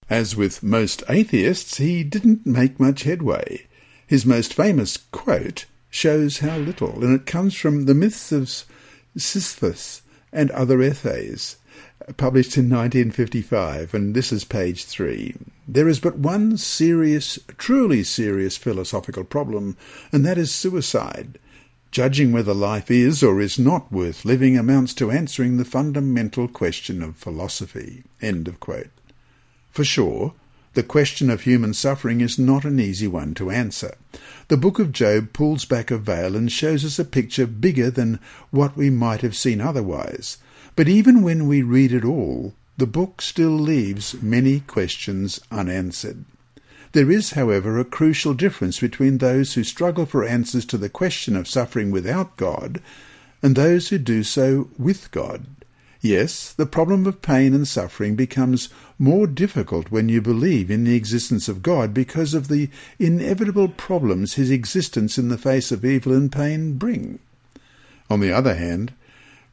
As 0.07 0.35
with 0.35 0.61
most 0.61 1.01
atheists, 1.09 1.77
he 1.77 2.03
didn't 2.03 2.45
make 2.45 2.79
much 2.79 3.01
headway. 3.01 3.65
His 4.05 4.27
most 4.27 4.53
famous 4.53 4.97
quote 5.11 5.65
shows 5.89 6.37
how 6.37 6.57
little, 6.57 7.03
and 7.03 7.19
it 7.19 7.25
comes 7.25 7.55
from 7.55 7.85
the 7.85 7.95
myths 7.95 8.31
of 8.31 8.47
Sisyphus 9.17 10.03
and 10.31 10.51
other 10.51 10.83
essays 10.83 11.55
published 12.17 12.57
in 12.57 12.69
1955, 12.69 13.93
and 13.93 14.13
this 14.13 14.31
is 14.31 14.43
page 14.43 14.85
three. 14.85 15.35
There 15.67 15.87
is 15.87 15.99
but 15.99 16.17
one 16.17 16.57
serious, 16.57 17.39
truly 17.57 18.03
serious 18.03 18.57
philosophical 18.57 19.23
problem, 19.23 19.77
and 20.11 20.25
that 20.25 20.37
is 20.37 20.51
suicide. 20.51 21.39
Judging 21.91 22.31
whether 22.31 22.53
life 22.53 22.89
is 22.89 23.21
or 23.21 23.41
is 23.41 23.59
not 23.59 23.91
worth 23.91 24.25
living 24.25 24.57
amounts 24.57 24.93
to 24.95 25.11
answering 25.11 25.57
the 25.57 25.65
fundamental 25.65 26.47
question 26.47 27.03
of 27.03 27.15
philosophy. 27.17 28.03
End 28.21 28.47
of 28.47 28.59
quote. 28.59 28.89
For 29.69 29.83
sure, 29.83 30.33
the 30.73 30.83
question 30.83 31.29
of 31.29 31.41
human 31.41 31.73
suffering 31.73 32.21
is 32.21 32.39
not 32.39 32.63
an 32.63 32.79
easy 32.79 33.07
one 33.07 33.33
to 33.33 33.51
answer. 33.51 33.95
The 34.47 34.55
book 34.55 34.79
of 34.79 34.93
Job 34.93 35.33
pulls 35.33 35.65
back 35.65 35.91
a 35.91 35.97
veil 35.97 36.35
and 36.37 36.49
shows 36.49 36.85
us 36.85 36.97
a 36.97 37.03
picture 37.03 37.45
bigger 37.45 37.91
than 37.91 38.19
what 38.51 38.77
we 38.77 38.89
might 38.89 39.19
have 39.21 39.35
seen 39.35 39.59
otherwise. 39.59 40.37
But 40.75 40.88
even 40.88 41.21
when 41.21 41.47
we 41.47 41.62
read 41.62 41.91
it 41.91 42.05
all, 42.05 42.53
the 42.77 42.88
book 42.88 43.21
still 43.21 43.51
leaves 43.51 44.21
many 44.21 44.62
questions 44.62 45.39
unanswered. 45.51 46.25
There 46.93 47.12
is, 47.12 47.31
however, 47.31 47.77
a 47.79 47.86
crucial 47.86 48.34
difference 48.34 48.79
between 48.79 49.17
those 49.17 49.53
who 49.53 49.63
struggle 49.63 50.05
for 50.05 50.25
answers 50.25 50.65
to 50.65 50.77
the 50.77 50.89
question 50.89 51.36
of 51.36 51.47
suffering 51.47 51.91
without 51.91 52.38
God 52.38 52.81
and 53.41 53.55
those 53.55 53.89
who 53.89 53.97
do 53.97 54.23
so 54.23 54.69
with 54.77 55.12
God. 55.12 55.45
Yes, 56.01 56.51
the 56.51 56.65
problem 56.65 57.05
of 57.05 57.21
pain 57.21 57.53
and 57.53 57.67
suffering 57.67 58.15
becomes 58.15 58.69
more 58.97 59.27
difficult 59.27 59.91
when 59.91 60.10
you 60.10 60.19
believe 60.21 60.71
in 60.71 60.84
the 60.84 60.95
existence 60.95 61.47
of 61.47 61.62
God 61.62 61.93
because 61.93 62.34
of 62.34 62.47
the 62.47 62.69
inevitable 62.97 63.67
problems 63.67 64.34
his 64.34 64.49
existence 64.49 65.17
in 65.17 65.29
the 65.29 65.38
face 65.38 65.71
of 65.71 65.86
evil 65.86 66.13
and 66.13 66.31
pain 66.31 66.73
bring. 66.73 67.19
On 68.10 68.19
the 68.19 68.31
other 68.31 68.55
hand, 68.55 68.93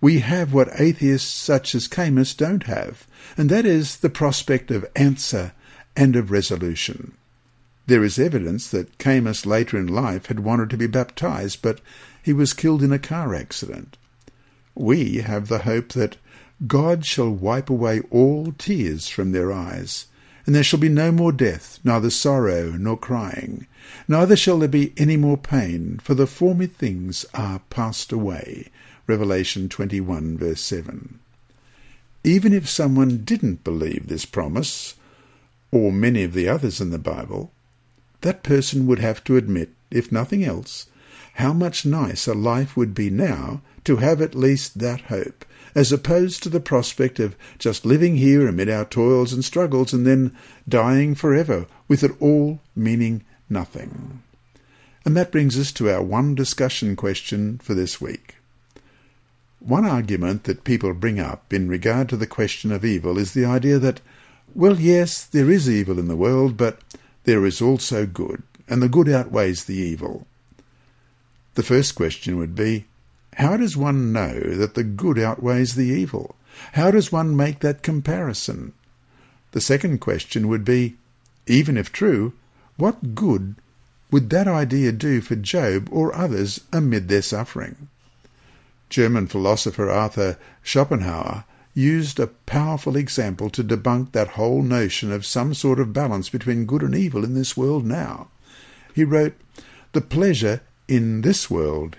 we 0.01 0.21
have 0.21 0.53
what 0.53 0.81
atheists 0.81 1.33
such 1.33 1.75
as 1.75 1.89
Camus 1.89 2.35
don't 2.35 2.65
have, 2.65 3.07
and 3.37 3.51
that 3.51 3.67
is 3.67 3.97
the 3.97 4.11
prospect 4.11 4.71
of 4.71 4.87
answer 4.95 5.53
and 5.97 6.15
of 6.15 6.31
resolution. 6.31 7.13
There 7.87 8.05
is 8.05 8.19
evidence 8.19 8.69
that 8.69 8.99
Camus 8.99 9.47
later 9.47 9.79
in 9.79 9.87
life 9.87 10.27
had 10.27 10.41
wanted 10.41 10.71
to 10.71 10.77
be 10.77 10.87
baptized, 10.87 11.63
but 11.63 11.81
he 12.23 12.33
was 12.33 12.53
killed 12.53 12.83
in 12.83 12.93
a 12.93 12.99
car 12.99 13.35
accident. 13.35 13.97
We 14.75 15.17
have 15.17 15.49
the 15.49 15.61
hope 15.61 15.95
that 15.95 16.17
God 16.67 17.05
shall 17.05 17.31
wipe 17.31 17.71
away 17.71 18.03
all 18.11 18.53
tears 18.59 19.09
from 19.09 19.33
their 19.33 19.53
eyes, 19.53 20.07
and 20.45 20.55
there 20.55 20.63
shall 20.63 20.79
be 20.79 20.89
no 20.89 21.11
more 21.11 21.33
death, 21.33 21.81
neither 21.83 22.11
sorrow 22.11 22.73
nor 22.73 22.97
crying, 22.97 23.67
neither 24.07 24.37
shall 24.37 24.59
there 24.59 24.69
be 24.69 24.93
any 24.97 25.17
more 25.17 25.37
pain, 25.37 25.99
for 26.03 26.15
the 26.15 26.27
former 26.27 26.67
things 26.67 27.27
are 27.35 27.61
passed 27.71 28.13
away. 28.13 28.69
Revelation 29.09 29.71
21, 29.71 30.37
verse 30.37 30.61
7. 30.61 31.19
Even 32.25 32.53
if 32.53 32.69
someone 32.69 33.25
didn't 33.25 33.65
believe 33.65 34.07
this 34.07 34.27
promise, 34.27 34.97
or 35.73 35.91
many 35.91 36.25
of 36.25 36.35
the 36.35 36.47
others 36.47 36.79
in 36.79 36.91
the 36.91 36.99
Bible, 36.99 37.51
that 38.21 38.43
person 38.43 38.87
would 38.87 38.99
have 38.99 39.25
to 39.25 39.39
admit, 39.39 39.71
if 39.91 40.13
nothing 40.13 40.45
else, 40.45 40.89
how 41.37 41.55
much 41.55 41.87
nicer 41.87 42.35
life 42.35 42.77
would 42.77 42.93
be 42.93 43.09
now 43.09 43.63
to 43.85 43.97
have 43.97 44.21
at 44.21 44.35
least 44.35 44.79
that 44.79 45.01
hope, 45.03 45.47
as 45.75 45.91
opposed 45.91 46.43
to 46.43 46.51
the 46.51 46.61
prospect 46.61 47.19
of 47.19 47.35
just 47.59 47.87
living 47.87 48.19
here 48.19 48.47
amid 48.47 48.69
our 48.69 48.85
toils 48.85 49.33
and 49.33 49.43
struggles 49.43 49.95
and 49.95 50.07
then 50.07 50.37
dying 50.69 51.15
forever, 51.15 51.67
with 51.89 52.05
it 52.05 52.13
all 52.21 52.61
meaning 52.77 53.25
nothing. 53.49 54.23
And 55.07 55.17
that 55.17 55.33
brings 55.33 55.59
us 55.59 55.73
to 55.73 55.89
our 55.91 56.03
one 56.03 56.35
discussion 56.35 56.95
question 56.95 57.57
for 57.57 57.73
this 57.73 58.03
week. 58.03 58.38
One 59.69 59.85
argument 59.85 60.45
that 60.45 60.65
people 60.65 60.95
bring 60.95 61.21
up 61.21 61.53
in 61.53 61.69
regard 61.69 62.09
to 62.09 62.17
the 62.17 62.27
question 62.27 62.73
of 62.73 62.87
evil 62.87 63.19
is 63.19 63.35
the 63.35 63.45
idea 63.45 63.79
that, 63.79 64.01
well, 64.55 64.81
yes, 64.81 65.23
there 65.25 65.51
is 65.51 65.69
evil 65.69 65.99
in 65.99 66.09
the 66.09 66.17
world, 66.17 66.57
but 66.57 66.81
there 67.25 67.45
is 67.45 67.61
also 67.61 68.07
good, 68.07 68.43
and 68.67 68.81
the 68.81 68.89
good 68.89 69.11
outweighs 69.11 69.65
the 69.65 69.77
evil. 69.77 70.27
The 71.55 71.63
first 71.63 71.95
question 71.97 72.39
would 72.39 72.55
be, 72.55 72.87
how 73.35 73.59
does 73.59 73.77
one 73.77 74.11
know 74.11 74.41
that 74.41 74.73
the 74.73 74.85
good 74.85 75.19
outweighs 75.19 75.75
the 75.75 75.89
evil? 75.89 76.35
How 76.73 76.91
does 76.91 77.13
one 77.13 77.37
make 77.37 77.61
that 77.61 77.83
comparison? 77.83 78.73
The 79.53 79.61
second 79.61 79.99
question 79.99 80.49
would 80.49 80.65
be, 80.65 80.97
even 81.47 81.77
if 81.77 81.93
true, 81.93 82.33
what 82.79 83.15
good 83.15 83.57
would 84.11 84.31
that 84.31 84.49
idea 84.49 84.93
do 84.93 85.21
for 85.21 85.37
Job 85.37 85.91
or 85.93 86.15
others 86.15 86.63
amid 86.73 87.09
their 87.09 87.21
suffering? 87.21 87.89
German 88.89 89.27
philosopher 89.27 89.91
Arthur 89.91 90.39
Schopenhauer 90.63 91.45
used 91.75 92.19
a 92.19 92.27
powerful 92.27 92.97
example 92.97 93.51
to 93.51 93.63
debunk 93.63 94.13
that 94.13 94.29
whole 94.29 94.63
notion 94.63 95.13
of 95.13 95.25
some 95.25 95.55
sort 95.55 95.79
of 95.79 95.93
balance 95.93 96.29
between 96.29 96.67
good 96.67 96.83
and 96.83 96.95
evil 96.95 97.25
in 97.25 97.35
this 97.35 97.57
world 97.57 97.85
now. 97.85 98.29
He 98.95 99.05
wrote, 99.05 99.35
The 99.93 100.01
pleasure 100.01 100.61
in 100.89 101.21
this 101.21 101.51
world, 101.51 101.97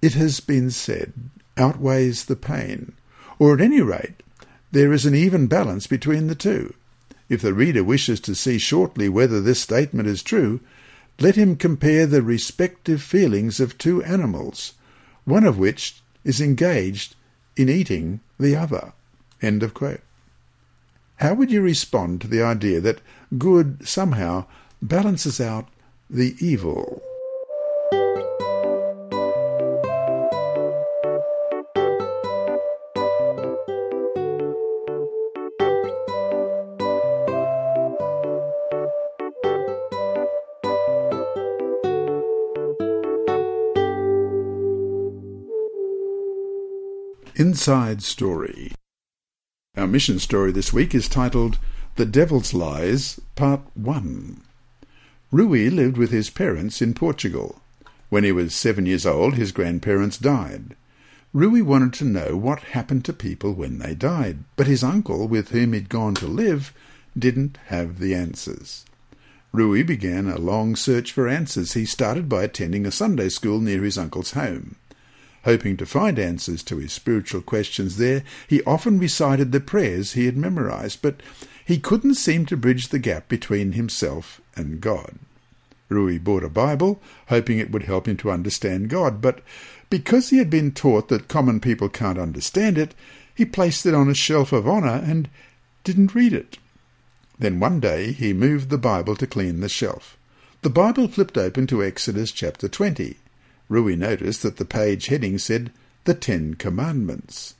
it 0.00 0.14
has 0.14 0.40
been 0.40 0.70
said, 0.70 1.12
outweighs 1.56 2.24
the 2.24 2.36
pain, 2.36 2.92
or 3.38 3.54
at 3.54 3.60
any 3.60 3.82
rate, 3.82 4.22
there 4.72 4.92
is 4.92 5.04
an 5.04 5.14
even 5.14 5.46
balance 5.46 5.86
between 5.86 6.28
the 6.28 6.34
two. 6.34 6.74
If 7.28 7.42
the 7.42 7.52
reader 7.52 7.82
wishes 7.82 8.20
to 8.20 8.34
see 8.34 8.58
shortly 8.58 9.08
whether 9.08 9.40
this 9.40 9.60
statement 9.60 10.08
is 10.08 10.22
true, 10.22 10.60
let 11.18 11.34
him 11.34 11.56
compare 11.56 12.06
the 12.06 12.22
respective 12.22 13.02
feelings 13.02 13.58
of 13.58 13.76
two 13.76 14.02
animals, 14.04 14.74
one 15.26 15.44
of 15.44 15.58
which 15.58 16.00
is 16.24 16.40
engaged 16.40 17.14
in 17.56 17.68
eating 17.68 18.20
the 18.40 18.56
other. 18.56 18.94
End 19.42 19.62
of 19.62 19.74
quote. 19.74 20.00
How 21.16 21.34
would 21.34 21.50
you 21.50 21.60
respond 21.60 22.20
to 22.20 22.28
the 22.28 22.42
idea 22.42 22.80
that 22.80 23.00
good 23.36 23.86
somehow 23.86 24.46
balances 24.80 25.40
out 25.40 25.68
the 26.08 26.34
evil? 26.40 27.02
Inside 47.38 48.02
Story. 48.02 48.72
Our 49.76 49.86
mission 49.86 50.18
story 50.18 50.52
this 50.52 50.72
week 50.72 50.94
is 50.94 51.06
titled 51.06 51.58
The 51.96 52.06
Devil's 52.06 52.54
Lies, 52.54 53.20
Part 53.34 53.60
1. 53.74 54.40
Rui 55.30 55.68
lived 55.68 55.98
with 55.98 56.10
his 56.10 56.30
parents 56.30 56.80
in 56.80 56.94
Portugal. 56.94 57.60
When 58.08 58.24
he 58.24 58.32
was 58.32 58.54
seven 58.54 58.86
years 58.86 59.04
old, 59.04 59.34
his 59.34 59.52
grandparents 59.52 60.16
died. 60.16 60.76
Rui 61.34 61.60
wanted 61.60 61.92
to 61.98 62.06
know 62.06 62.38
what 62.38 62.72
happened 62.72 63.04
to 63.04 63.12
people 63.12 63.52
when 63.52 63.80
they 63.80 63.94
died, 63.94 64.38
but 64.56 64.66
his 64.66 64.82
uncle, 64.82 65.28
with 65.28 65.50
whom 65.50 65.74
he'd 65.74 65.90
gone 65.90 66.14
to 66.14 66.26
live, 66.26 66.72
didn't 67.18 67.58
have 67.66 67.98
the 67.98 68.14
answers. 68.14 68.86
Rui 69.52 69.82
began 69.82 70.26
a 70.26 70.38
long 70.38 70.74
search 70.74 71.12
for 71.12 71.28
answers. 71.28 71.74
He 71.74 71.84
started 71.84 72.30
by 72.30 72.44
attending 72.44 72.86
a 72.86 72.90
Sunday 72.90 73.28
school 73.28 73.60
near 73.60 73.82
his 73.82 73.98
uncle's 73.98 74.30
home. 74.30 74.76
Hoping 75.46 75.76
to 75.76 75.86
find 75.86 76.18
answers 76.18 76.60
to 76.64 76.78
his 76.78 76.92
spiritual 76.92 77.40
questions 77.40 77.98
there, 77.98 78.24
he 78.48 78.64
often 78.64 78.98
recited 78.98 79.52
the 79.52 79.60
prayers 79.60 80.12
he 80.12 80.26
had 80.26 80.36
memorized, 80.36 81.00
but 81.00 81.20
he 81.64 81.78
couldn't 81.78 82.16
seem 82.16 82.44
to 82.46 82.56
bridge 82.56 82.88
the 82.88 82.98
gap 82.98 83.28
between 83.28 83.70
himself 83.70 84.40
and 84.56 84.80
God. 84.80 85.20
Rui 85.88 86.18
bought 86.18 86.42
a 86.42 86.48
Bible, 86.48 87.00
hoping 87.28 87.60
it 87.60 87.70
would 87.70 87.84
help 87.84 88.08
him 88.08 88.16
to 88.16 88.30
understand 88.32 88.90
God, 88.90 89.20
but 89.20 89.40
because 89.88 90.30
he 90.30 90.38
had 90.38 90.50
been 90.50 90.72
taught 90.72 91.06
that 91.10 91.28
common 91.28 91.60
people 91.60 91.88
can't 91.88 92.18
understand 92.18 92.76
it, 92.76 92.92
he 93.32 93.44
placed 93.44 93.86
it 93.86 93.94
on 93.94 94.10
a 94.10 94.14
shelf 94.14 94.52
of 94.52 94.66
honour 94.66 95.00
and 95.06 95.30
didn't 95.84 96.16
read 96.16 96.32
it. 96.32 96.58
Then 97.38 97.60
one 97.60 97.78
day 97.78 98.10
he 98.10 98.32
moved 98.32 98.68
the 98.68 98.78
Bible 98.78 99.14
to 99.14 99.28
clean 99.28 99.60
the 99.60 99.68
shelf. 99.68 100.18
The 100.62 100.70
Bible 100.70 101.06
flipped 101.06 101.38
open 101.38 101.68
to 101.68 101.84
Exodus 101.84 102.32
chapter 102.32 102.68
20. 102.68 103.18
Rui 103.68 103.96
noticed 103.96 104.42
that 104.42 104.56
the 104.56 104.64
page 104.64 105.06
heading 105.06 105.38
said, 105.38 105.72
The 106.04 106.14
Ten 106.14 106.54
Commandments. 106.54 107.54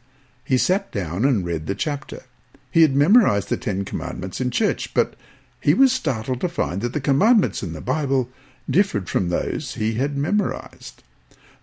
He 0.45 0.57
sat 0.57 0.93
down 0.93 1.25
and 1.25 1.45
read 1.45 1.67
the 1.67 1.75
chapter. 1.75 2.23
He 2.71 2.83
had 2.83 2.95
memorized 2.95 3.49
the 3.49 3.57
Ten 3.57 3.85
Commandments 3.85 4.41
in 4.41 4.51
church, 4.51 4.95
but 4.95 5.15
he 5.61 5.75
was 5.75 5.93
startled 5.93 6.41
to 6.43 6.49
find 6.49 6.81
that 6.83 6.93
the 6.93 7.01
commandments 7.01 7.63
in 7.63 7.73
the 7.73 7.81
Bible 7.81 8.29
differed 8.71 9.09
from 9.09 9.29
those 9.29 9.75
he 9.75 9.95
had 9.95 10.17
memorized. 10.17 11.03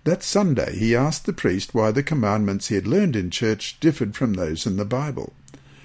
That 0.04 0.24
Sunday 0.24 0.78
he 0.78 0.96
asked 0.96 1.26
the 1.26 1.32
priest 1.32 1.74
why 1.74 1.92
the 1.92 2.04
commandments 2.04 2.68
he 2.68 2.76
had 2.76 2.88
learned 2.88 3.16
in 3.16 3.30
church 3.30 3.80
differed 3.80 4.16
from 4.16 4.34
those 4.34 4.66
in 4.66 4.76
the 4.76 4.84
Bible. 4.84 5.32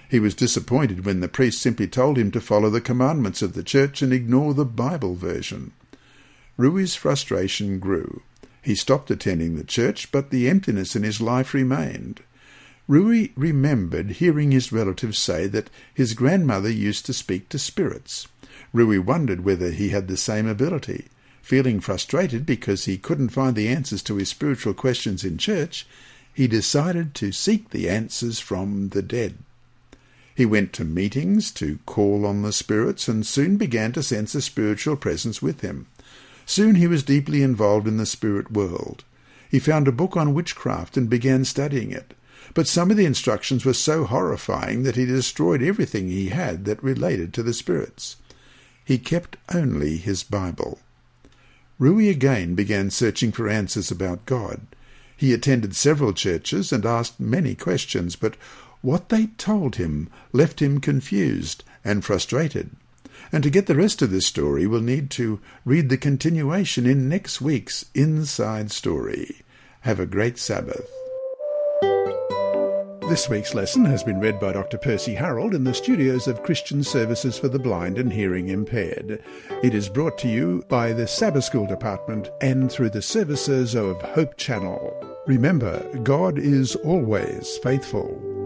He 0.08 0.18
was 0.18 0.34
disappointed 0.34 1.04
when 1.04 1.20
the 1.20 1.28
priest 1.28 1.60
simply 1.60 1.86
told 1.86 2.18
him 2.18 2.32
to 2.32 2.40
follow 2.40 2.70
the 2.70 2.80
commandments 2.80 3.42
of 3.42 3.52
the 3.52 3.62
church 3.62 4.02
and 4.02 4.12
ignore 4.12 4.54
the 4.54 4.64
Bible 4.64 5.14
version. 5.14 5.72
Rui's 6.56 6.96
frustration 6.96 7.78
grew. 7.78 8.22
He 8.68 8.74
stopped 8.74 9.10
attending 9.10 9.56
the 9.56 9.64
church, 9.64 10.12
but 10.12 10.28
the 10.28 10.46
emptiness 10.46 10.94
in 10.94 11.02
his 11.02 11.22
life 11.22 11.54
remained. 11.54 12.20
Rui 12.86 13.28
remembered 13.34 14.10
hearing 14.10 14.50
his 14.50 14.70
relatives 14.70 15.18
say 15.18 15.46
that 15.46 15.70
his 15.94 16.12
grandmother 16.12 16.68
used 16.68 17.06
to 17.06 17.14
speak 17.14 17.48
to 17.48 17.58
spirits. 17.58 18.28
Rui 18.74 18.98
wondered 18.98 19.42
whether 19.42 19.70
he 19.70 19.88
had 19.88 20.06
the 20.06 20.18
same 20.18 20.46
ability. 20.46 21.06
Feeling 21.40 21.80
frustrated 21.80 22.44
because 22.44 22.84
he 22.84 22.98
couldn't 22.98 23.30
find 23.30 23.56
the 23.56 23.68
answers 23.68 24.02
to 24.02 24.16
his 24.16 24.28
spiritual 24.28 24.74
questions 24.74 25.24
in 25.24 25.38
church, 25.38 25.86
he 26.34 26.46
decided 26.46 27.14
to 27.14 27.32
seek 27.32 27.70
the 27.70 27.88
answers 27.88 28.38
from 28.38 28.90
the 28.90 29.00
dead. 29.00 29.38
He 30.34 30.44
went 30.44 30.74
to 30.74 30.84
meetings 30.84 31.50
to 31.52 31.78
call 31.86 32.26
on 32.26 32.42
the 32.42 32.52
spirits 32.52 33.08
and 33.08 33.26
soon 33.26 33.56
began 33.56 33.92
to 33.92 34.02
sense 34.02 34.34
a 34.34 34.42
spiritual 34.42 34.96
presence 34.96 35.40
with 35.40 35.62
him. 35.62 35.86
Soon 36.48 36.76
he 36.76 36.86
was 36.86 37.02
deeply 37.02 37.42
involved 37.42 37.86
in 37.86 37.98
the 37.98 38.06
spirit 38.06 38.50
world. 38.50 39.04
He 39.50 39.58
found 39.58 39.86
a 39.86 39.92
book 39.92 40.16
on 40.16 40.32
witchcraft 40.32 40.96
and 40.96 41.10
began 41.10 41.44
studying 41.44 41.90
it. 41.90 42.14
But 42.54 42.66
some 42.66 42.90
of 42.90 42.96
the 42.96 43.04
instructions 43.04 43.66
were 43.66 43.74
so 43.74 44.04
horrifying 44.04 44.82
that 44.84 44.96
he 44.96 45.04
destroyed 45.04 45.62
everything 45.62 46.08
he 46.08 46.30
had 46.30 46.64
that 46.64 46.82
related 46.82 47.34
to 47.34 47.42
the 47.42 47.52
spirits. 47.52 48.16
He 48.82 48.96
kept 48.96 49.36
only 49.54 49.98
his 49.98 50.22
Bible. 50.22 50.78
Rui 51.78 52.08
again 52.08 52.54
began 52.54 52.88
searching 52.88 53.30
for 53.30 53.46
answers 53.46 53.90
about 53.90 54.24
God. 54.24 54.62
He 55.18 55.34
attended 55.34 55.76
several 55.76 56.14
churches 56.14 56.72
and 56.72 56.86
asked 56.86 57.20
many 57.20 57.54
questions, 57.56 58.16
but 58.16 58.36
what 58.80 59.10
they 59.10 59.26
told 59.36 59.76
him 59.76 60.08
left 60.32 60.62
him 60.62 60.80
confused 60.80 61.62
and 61.84 62.02
frustrated. 62.02 62.70
And 63.30 63.42
to 63.42 63.50
get 63.50 63.66
the 63.66 63.74
rest 63.74 64.02
of 64.02 64.10
this 64.10 64.26
story, 64.26 64.66
we'll 64.66 64.80
need 64.80 65.10
to 65.12 65.40
read 65.64 65.88
the 65.88 65.98
continuation 65.98 66.86
in 66.86 67.08
next 67.08 67.40
week's 67.40 67.84
Inside 67.94 68.70
Story. 68.70 69.42
Have 69.80 70.00
a 70.00 70.06
great 70.06 70.38
Sabbath. 70.38 70.90
This 73.08 73.28
week's 73.28 73.54
lesson 73.54 73.86
has 73.86 74.02
been 74.02 74.20
read 74.20 74.38
by 74.38 74.52
Dr. 74.52 74.76
Percy 74.76 75.14
Harold 75.14 75.54
in 75.54 75.64
the 75.64 75.72
studios 75.72 76.28
of 76.28 76.42
Christian 76.42 76.84
Services 76.84 77.38
for 77.38 77.48
the 77.48 77.58
Blind 77.58 77.96
and 77.96 78.12
Hearing 78.12 78.48
Impaired. 78.48 79.22
It 79.62 79.74
is 79.74 79.88
brought 79.88 80.18
to 80.18 80.28
you 80.28 80.62
by 80.68 80.92
the 80.92 81.06
Sabbath 81.06 81.44
School 81.44 81.66
Department 81.66 82.30
and 82.42 82.70
through 82.70 82.90
the 82.90 83.00
services 83.00 83.74
of 83.74 84.02
Hope 84.02 84.36
Channel. 84.36 84.94
Remember, 85.26 85.82
God 86.02 86.38
is 86.38 86.76
always 86.76 87.56
faithful. 87.62 88.37